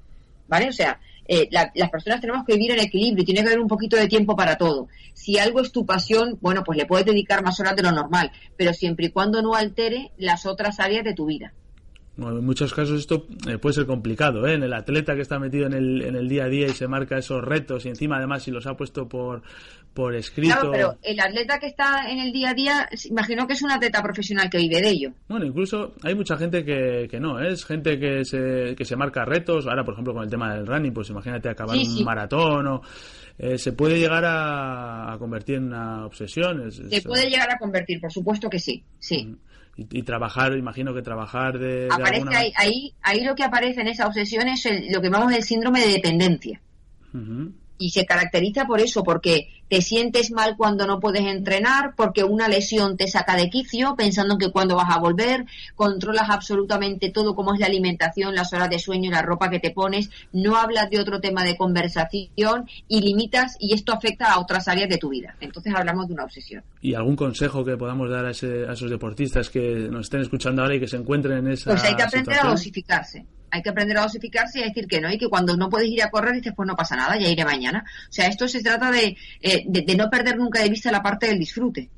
¿Vale? 0.48 0.68
O 0.68 0.72
sea, 0.72 1.00
eh, 1.26 1.48
las 1.50 1.90
personas 1.90 2.20
tenemos 2.20 2.44
que 2.44 2.54
vivir 2.54 2.72
en 2.72 2.80
equilibrio 2.80 3.22
y 3.22 3.24
tiene 3.24 3.42
que 3.42 3.48
haber 3.48 3.61
un 3.61 3.68
poquito 3.68 3.96
de 3.96 4.09
tiempo 4.09 4.35
para 4.35 4.56
todo. 4.56 4.88
Si 5.14 5.38
algo 5.38 5.61
es 5.61 5.70
tu 5.70 5.87
pasión, 5.87 6.38
bueno, 6.40 6.64
pues 6.64 6.76
le 6.76 6.87
puedes 6.87 7.06
dedicar 7.06 7.44
más 7.44 7.61
horas 7.61 7.76
de 7.76 7.83
lo 7.83 7.92
normal, 7.92 8.33
pero 8.56 8.74
siempre 8.74 9.06
y 9.06 9.11
cuando 9.11 9.40
no 9.40 9.54
altere 9.54 10.11
las 10.18 10.44
otras 10.44 10.80
áreas 10.80 11.04
de 11.04 11.14
tu 11.14 11.26
vida 11.26 11.52
en 12.28 12.44
muchos 12.44 12.74
casos 12.74 13.00
esto 13.00 13.26
eh, 13.48 13.59
puede 13.59 13.74
ser 13.74 13.87
complicado, 13.87 14.46
¿eh? 14.46 14.54
En 14.54 14.62
el 14.62 14.72
atleta 14.72 15.14
que 15.14 15.22
está 15.22 15.38
metido 15.38 15.66
en 15.66 15.72
el, 15.72 16.02
en 16.02 16.16
el 16.16 16.28
día 16.28 16.44
a 16.44 16.48
día 16.48 16.66
y 16.66 16.70
se 16.70 16.87
marca 16.87 17.18
esos 17.18 17.42
retos 17.42 17.87
y 17.87 17.88
encima 17.88 18.16
además 18.16 18.42
si 18.42 18.50
los 18.50 18.66
ha 18.66 18.76
puesto 18.76 19.09
por, 19.09 19.42
por 19.94 20.14
escrito... 20.14 20.54
Claro, 20.54 20.70
pero 20.70 20.98
el 21.02 21.18
atleta 21.20 21.59
que 21.59 21.66
está 21.66 22.11
en 22.11 22.18
el 22.18 22.33
día 22.33 22.50
a 22.50 22.54
día, 22.54 22.88
imagino 23.09 23.46
que 23.46 23.54
es 23.54 23.62
un 23.62 23.70
atleta 23.70 24.02
profesional 24.02 24.50
que 24.50 24.59
vive 24.59 24.80
de 24.80 24.90
ello. 24.90 25.12
Bueno, 25.28 25.46
incluso 25.46 25.94
hay 26.02 26.14
mucha 26.14 26.37
gente 26.37 26.64
que, 26.64 27.09
que 27.11 27.18
no, 27.18 27.40
¿eh? 27.40 27.52
es 27.52 27.64
gente 27.64 27.98
que 27.98 28.24
se, 28.24 28.74
que 28.76 28.85
se 28.85 28.96
marca 28.96 29.24
retos, 29.24 29.66
ahora 29.66 29.85
por 29.85 29.94
ejemplo 29.94 30.14
con 30.14 30.24
el 30.24 30.30
tema 30.30 30.54
del 30.54 30.66
running, 30.66 30.92
pues 30.92 31.11
imagínate 31.11 31.48
acabar 31.48 31.76
un 31.76 32.04
maratón 32.04 32.66
o... 32.66 32.83
Eh, 33.42 33.56
se 33.56 33.72
puede 33.72 33.98
llegar 33.98 34.22
a, 34.26 35.16
convertir 35.18 35.54
en 35.56 35.68
una 35.68 36.04
obsesión. 36.04 36.70
se 36.70 37.00
puede 37.00 37.30
llegar 37.30 37.50
a 37.50 37.56
convertir, 37.56 37.98
por 37.98 38.12
supuesto 38.12 38.50
que 38.50 38.59
sí, 38.59 38.85
sí. 38.98 39.24
Mm 39.24 39.49
y, 39.76 40.02
trabajar, 40.02 40.56
imagino 40.56 40.92
que 40.92 41.02
trabajar 41.02 41.59
de... 41.59 41.88
Aparece 41.90 42.37
ahí, 42.37 42.52
ahí, 42.56 42.94
ahí, 43.02 43.24
lo 43.24 43.35
que 43.35 43.44
aparece 43.44 43.80
en 43.80 43.88
esa 43.88 44.06
obsesión 44.06 44.46
es 44.48 44.64
lo 44.92 45.00
que 45.00 45.09
llamamos 45.09 45.33
el 45.33 45.42
síndrome 45.42 45.80
de 45.80 45.92
dependencia 45.92 46.61
y 47.80 47.90
se 47.90 48.06
caracteriza 48.06 48.66
por 48.66 48.80
eso, 48.80 49.02
porque 49.02 49.48
te 49.68 49.80
sientes 49.80 50.30
mal 50.30 50.56
cuando 50.56 50.86
no 50.86 51.00
puedes 51.00 51.22
entrenar, 51.22 51.94
porque 51.96 52.24
una 52.24 52.46
lesión 52.46 52.96
te 52.96 53.06
saca 53.06 53.36
de 53.36 53.48
quicio, 53.48 53.94
pensando 53.96 54.36
que 54.36 54.50
cuando 54.50 54.76
vas 54.76 54.94
a 54.94 54.98
volver, 54.98 55.46
controlas 55.76 56.28
absolutamente 56.28 57.10
todo 57.10 57.34
como 57.34 57.54
es 57.54 57.60
la 57.60 57.66
alimentación, 57.66 58.34
las 58.34 58.52
horas 58.52 58.68
de 58.68 58.78
sueño, 58.78 59.10
la 59.10 59.22
ropa 59.22 59.48
que 59.48 59.58
te 59.58 59.70
pones, 59.70 60.10
no 60.32 60.56
hablas 60.56 60.90
de 60.90 61.00
otro 61.00 61.20
tema 61.20 61.42
de 61.42 61.56
conversación 61.56 62.68
y 62.86 63.00
limitas 63.00 63.56
y 63.58 63.72
esto 63.72 63.92
afecta 63.92 64.32
a 64.32 64.40
otras 64.40 64.68
áreas 64.68 64.88
de 64.88 64.98
tu 64.98 65.08
vida. 65.08 65.34
Entonces 65.40 65.72
hablamos 65.74 66.08
de 66.08 66.14
una 66.14 66.24
obsesión. 66.24 66.62
¿Y 66.82 66.94
algún 66.94 67.16
consejo 67.16 67.64
que 67.64 67.76
podamos 67.76 68.10
dar 68.10 68.26
a, 68.26 68.30
esos 68.30 68.90
deportistas 68.90 69.48
que 69.48 69.88
nos 69.90 70.06
estén 70.06 70.20
escuchando 70.20 70.62
ahora 70.62 70.74
y 70.74 70.80
que 70.80 70.88
se 70.88 70.96
encuentren 70.96 71.38
en 71.38 71.52
esa 71.52 71.70
Pues 71.70 71.84
hay 71.84 71.94
que 71.94 72.02
aprender 72.02 72.40
a 72.40 72.50
dosificarse 72.50 73.24
hay 73.50 73.62
que 73.62 73.70
aprender 73.70 73.98
a 73.98 74.02
dosificarse 74.02 74.60
y 74.60 74.62
a 74.62 74.66
decir 74.66 74.86
que 74.86 75.00
no, 75.00 75.10
y 75.10 75.18
que 75.18 75.28
cuando 75.28 75.56
no 75.56 75.68
puedes 75.68 75.88
ir 75.88 76.02
a 76.02 76.10
correr 76.10 76.34
dices, 76.34 76.52
pues 76.54 76.66
no 76.66 76.76
pasa 76.76 76.96
nada, 76.96 77.18
ya 77.18 77.28
iré 77.28 77.44
mañana. 77.44 77.84
O 78.08 78.12
sea, 78.12 78.26
esto 78.26 78.48
se 78.48 78.62
trata 78.62 78.90
de, 78.90 79.16
eh, 79.40 79.64
de, 79.66 79.96
no 79.96 80.08
perder 80.08 80.36
nunca 80.36 80.62
de 80.62 80.68
vista 80.68 80.90
la 80.90 81.02
parte 81.02 81.26
del 81.26 81.38
disfrute. 81.38 81.88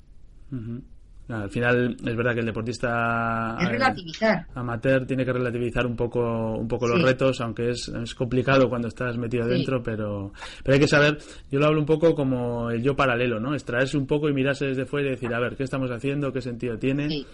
al 1.29 1.51
final 1.51 1.97
es 2.05 2.17
verdad 2.17 2.35
que 2.35 2.41
el 2.41 2.47
deportista 2.47 3.57
relativizar. 3.59 4.47
amateur 4.55 5.07
tiene 5.07 5.25
que 5.25 5.33
relativizar 5.33 5.87
un 5.87 5.97
poco 5.97 6.57
un 6.57 6.69
poco 6.69 6.87
los 6.89 7.01
retos 7.01 7.41
aunque 7.41 7.71
es, 7.71 7.89
es, 7.89 8.15
complicado 8.15 8.69
cuando 8.69 8.89
estás 8.89 9.17
metido 9.17 9.47
dentro 9.47 9.83
pero 9.83 10.33
pero 10.63 10.75
hay 10.75 10.81
que 10.81 10.89
saber 10.89 11.19
yo 11.51 11.59
lo 11.59 11.67
hablo 11.67 11.81
un 11.81 11.87
poco 11.87 12.15
como 12.15 12.71
el 12.71 12.83
yo 12.83 12.95
paralelo 12.95 13.41
no 13.41 13.55
extraerse 13.55 13.97
un 13.97 14.07
poco 14.07 14.29
y 14.29 14.35
mirarse 14.35 14.67
desde 14.67 14.85
fuera 14.85 15.09
y 15.09 15.11
decir 15.13 15.33
a 15.33 15.41
ver 15.41 15.57
qué 15.57 15.63
estamos 15.63 15.91
haciendo 15.91 16.33
qué 16.33 16.43
sentido 16.43 16.77
tiene 16.77 17.25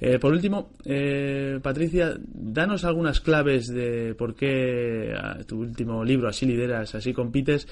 eh, 0.00 0.18
por 0.18 0.32
último, 0.32 0.70
eh, 0.84 1.58
Patricia, 1.62 2.14
danos 2.18 2.84
algunas 2.84 3.20
claves 3.20 3.66
de 3.66 4.14
por 4.14 4.34
qué 4.34 5.12
ah, 5.16 5.38
tu 5.46 5.60
último 5.60 6.04
libro, 6.04 6.28
Así 6.28 6.46
lideras, 6.46 6.94
así 6.94 7.12
compites, 7.12 7.66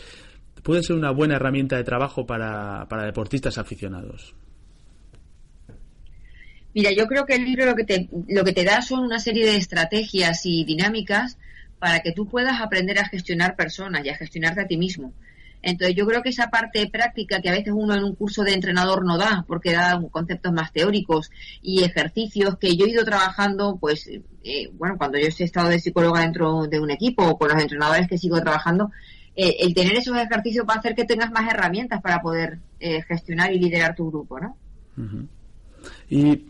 puede 0.63 0.83
ser 0.83 0.97
una 0.97 1.13
buena 1.13 1.37
herramienta 1.37 1.77
de 1.77 1.85
trabajo 1.85 2.27
para, 2.27 2.87
para 2.89 3.05
deportistas 3.05 3.59
aficionados. 3.59 4.35
Mira, 6.75 6.91
yo 6.93 7.07
creo 7.07 7.25
que 7.25 7.37
el 7.37 7.45
libro 7.45 7.65
lo 7.65 7.75
que, 7.75 7.85
te, 7.85 8.09
lo 8.29 8.45
que 8.45 8.53
te 8.53 8.65
da 8.65 8.83
son 8.83 9.01
una 9.01 9.19
serie 9.19 9.47
de 9.47 9.57
estrategias 9.57 10.45
y 10.45 10.65
dinámicas 10.65 11.39
para 11.79 12.01
que 12.01 12.13
tú 12.13 12.27
puedas 12.27 12.61
aprender 12.61 12.99
a 12.99 13.09
gestionar 13.09 13.57
personas 13.57 14.05
y 14.05 14.11
a 14.11 14.17
gestionarte 14.17 14.61
a 14.61 14.67
ti 14.67 14.77
mismo. 14.77 15.15
Entonces 15.67 15.97
yo 15.97 16.07
creo 16.07 16.23
que 16.23 16.29
esa 16.29 16.49
parte 16.49 16.89
práctica 16.89 17.41
que 17.41 17.49
a 17.49 17.53
veces 17.53 17.73
uno 17.77 17.97
en 17.97 18.05
un 18.05 18.15
curso 18.15 18.45
de 18.45 18.55
entrenador 18.55 19.05
no 19.05 19.19
da, 19.19 19.45
porque 19.49 19.73
da 19.73 20.01
conceptos 20.13 20.53
más 20.53 20.73
teóricos 20.73 21.33
y 21.61 21.83
ejercicios 21.83 22.57
que 22.57 22.77
yo 22.77 22.87
he 22.87 22.91
ido 22.91 23.05
trabajando, 23.05 23.77
pues, 23.81 24.07
eh, 24.07 24.71
bueno, 24.75 24.97
cuando 24.97 25.19
yo 25.19 25.27
he 25.27 25.45
estado 25.45 25.69
de 25.69 25.81
psicóloga 25.81 26.21
dentro 26.21 26.69
de 26.69 26.79
un 26.79 26.93
equipo 26.93 27.27
o 27.27 27.37
con 27.37 27.49
los 27.49 27.61
entrenadores 27.61 28.07
que 28.07 28.17
sigo 28.17 28.41
trabajando, 28.41 28.93
eh, 29.35 29.57
el 29.59 29.75
tener 29.75 29.97
esos 29.97 30.17
ejercicios 30.17 30.65
va 30.69 30.75
a 30.75 30.79
hacer 30.79 30.95
que 30.95 31.05
tengas 31.05 31.33
más 31.33 31.53
herramientas 31.53 32.01
para 32.01 32.23
poder 32.23 32.61
eh, 32.79 33.03
gestionar 33.03 33.53
y 33.53 33.59
liderar 33.59 33.97
tu 33.97 34.09
grupo, 34.09 34.39
¿no? 34.39 34.57
Y, 36.09 36.47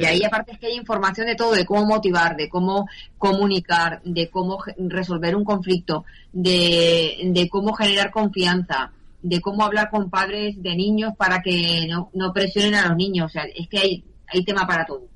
y 0.00 0.04
ahí 0.04 0.22
aparte 0.24 0.52
es 0.52 0.58
que 0.58 0.66
hay 0.66 0.76
información 0.76 1.26
de 1.26 1.34
todo, 1.34 1.52
de 1.52 1.64
cómo 1.64 1.86
motivar, 1.86 2.36
de 2.36 2.48
cómo 2.48 2.88
comunicar, 3.18 4.00
de 4.04 4.28
cómo 4.30 4.58
resolver 4.76 5.36
un 5.36 5.44
conflicto, 5.44 6.04
de, 6.32 7.18
de 7.24 7.48
cómo 7.48 7.72
generar 7.72 8.10
confianza, 8.10 8.92
de 9.22 9.40
cómo 9.40 9.64
hablar 9.64 9.90
con 9.90 10.10
padres 10.10 10.62
de 10.62 10.76
niños 10.76 11.12
para 11.16 11.40
que 11.42 11.86
no, 11.88 12.10
no 12.14 12.32
presionen 12.32 12.74
a 12.74 12.88
los 12.88 12.96
niños. 12.96 13.26
O 13.26 13.28
sea, 13.28 13.44
es 13.54 13.68
que 13.68 13.78
hay, 13.78 14.04
hay 14.28 14.44
tema 14.44 14.66
para 14.66 14.84
todo. 14.84 15.06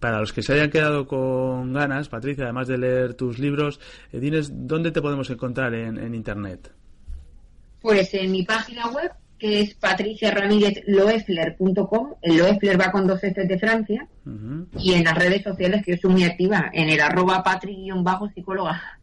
Para 0.00 0.20
los 0.20 0.32
que 0.32 0.42
se 0.42 0.52
hayan 0.52 0.70
quedado 0.70 1.06
con 1.06 1.72
ganas, 1.72 2.08
Patricia, 2.08 2.44
además 2.44 2.68
de 2.68 2.78
leer 2.78 3.14
tus 3.14 3.38
libros, 3.38 3.80
eh, 4.12 4.20
diles 4.20 4.50
dónde 4.52 4.90
te 4.90 5.00
podemos 5.00 5.30
encontrar 5.30 5.74
en, 5.74 5.96
en 5.98 6.14
Internet. 6.14 6.70
Pues 7.80 8.12
en 8.14 8.30
mi 8.30 8.42
página 8.42 8.88
web, 8.88 9.12
que 9.38 9.60
es 9.60 9.74
patriciaramirezloefler.com, 9.74 12.14
el 12.22 12.38
Loefler 12.38 12.80
va 12.80 12.90
con 12.90 13.06
dos 13.06 13.22
F 13.22 13.46
de 13.46 13.58
Francia, 13.58 14.08
y 14.78 14.94
en 14.94 15.04
las 15.04 15.14
redes 15.14 15.42
sociales, 15.42 15.84
que 15.84 15.92
yo 15.92 15.98
soy 16.02 16.12
muy 16.12 16.24
activa, 16.24 16.70
en 16.72 16.88
el 16.88 17.00
arroba 17.00 17.42
patri-psicóloga. 17.42 18.96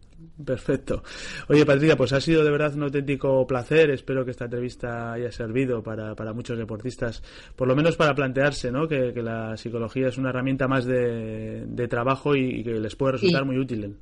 Perfecto. 0.44 1.04
Oye, 1.48 1.66
Patricia, 1.66 1.96
pues 1.96 2.12
ha 2.14 2.20
sido 2.20 2.44
de 2.44 2.52
verdad 2.52 2.74
un 2.76 2.84
auténtico 2.84 3.46
placer. 3.46 3.92
Espero 3.92 4.26
que 4.26 4.32
esta 4.32 4.46
entrevista 4.46 5.14
haya 5.14 5.32
servido 5.32 5.84
para, 5.84 6.16
para 6.16 6.34
muchos 6.34 6.58
deportistas, 6.58 7.22
por 7.56 7.68
lo 7.68 7.76
menos 7.76 7.96
para 7.96 8.16
plantearse 8.16 8.72
¿no? 8.72 8.88
que, 8.88 9.14
la 9.24 9.56
psicología 9.56 10.08
es 10.08 10.18
una 10.18 10.30
herramienta 10.30 10.68
más 10.68 10.86
de, 10.86 11.88
trabajo 11.90 12.36
y, 12.36 12.64
que 12.64 12.80
les 12.80 12.96
puede 12.96 13.14
resultar 13.14 13.46
muy 13.46 13.58
útil. 13.58 13.96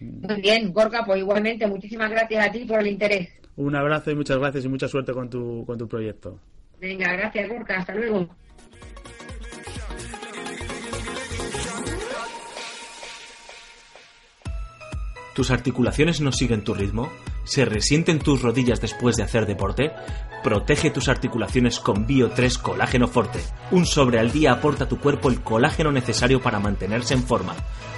Muy 0.00 0.40
bien, 0.40 0.72
Gorka, 0.72 1.04
pues 1.06 1.20
igualmente, 1.20 1.66
muchísimas 1.66 2.10
gracias 2.10 2.46
a 2.46 2.50
ti 2.50 2.64
por 2.64 2.80
el 2.80 2.88
interés. 2.88 3.28
Un 3.56 3.76
abrazo 3.76 4.10
y 4.10 4.14
muchas 4.14 4.38
gracias 4.38 4.64
y 4.64 4.68
mucha 4.68 4.88
suerte 4.88 5.12
con 5.12 5.28
tu, 5.28 5.64
con 5.66 5.78
tu 5.78 5.86
proyecto. 5.86 6.38
Venga, 6.80 7.12
gracias, 7.12 7.48
Gorka. 7.48 7.78
Hasta 7.78 7.94
luego. 7.94 8.28
¿Tus 15.34 15.50
articulaciones 15.50 16.20
no 16.20 16.30
siguen 16.30 16.62
tu 16.62 16.74
ritmo? 16.74 17.10
¿Se 17.44 17.64
resienten 17.64 18.18
tus 18.18 18.42
rodillas 18.42 18.80
después 18.80 19.16
de 19.16 19.24
hacer 19.24 19.46
deporte? 19.46 19.92
Protege 20.42 20.90
tus 20.90 21.08
articulaciones 21.08 21.78
con 21.78 22.06
Bio3 22.06 22.60
Colágeno 22.60 23.08
Forte. 23.08 23.40
Un 23.70 23.86
sobre 23.86 24.18
al 24.18 24.32
día 24.32 24.52
aporta 24.52 24.84
a 24.84 24.88
tu 24.88 24.98
cuerpo 24.98 25.28
el 25.28 25.40
colágeno 25.40 25.92
necesario 25.92 26.40
para 26.40 26.58
mantenerse 26.58 27.14
en 27.14 27.22
forma. 27.22 27.54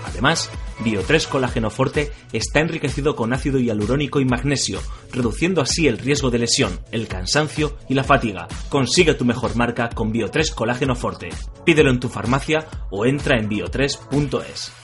Además, 0.07 0.51
Bio3 0.81 1.29
Colágeno 1.29 1.71
Forte 1.71 2.13
está 2.33 2.61
enriquecido 2.61 3.17
con 3.17 3.33
ácido 3.33 3.59
hialurónico 3.59 4.21
y 4.21 4.27
magnesio, 4.27 4.81
reduciendo 5.13 5.63
así 5.63 5.89
el 5.89 5.99
riesgo 5.99 6.31
de 6.31 6.41
lesión, 6.41 6.81
el 6.91 7.09
cansancio 7.09 7.77
y 7.89 7.95
la 7.95 8.05
fatiga. 8.05 8.47
Consigue 8.69 9.15
tu 9.15 9.25
mejor 9.25 9.57
marca 9.57 9.89
con 9.89 10.13
Bio3 10.13 10.55
Colágeno 10.55 10.95
Forte. 10.95 11.31
Pídelo 11.65 11.91
en 11.91 12.01
tu 12.01 12.09
farmacia 12.09 12.67
o 12.91 13.07
entra 13.07 13.39
en 13.39 13.49
bio3.es. 13.49 14.84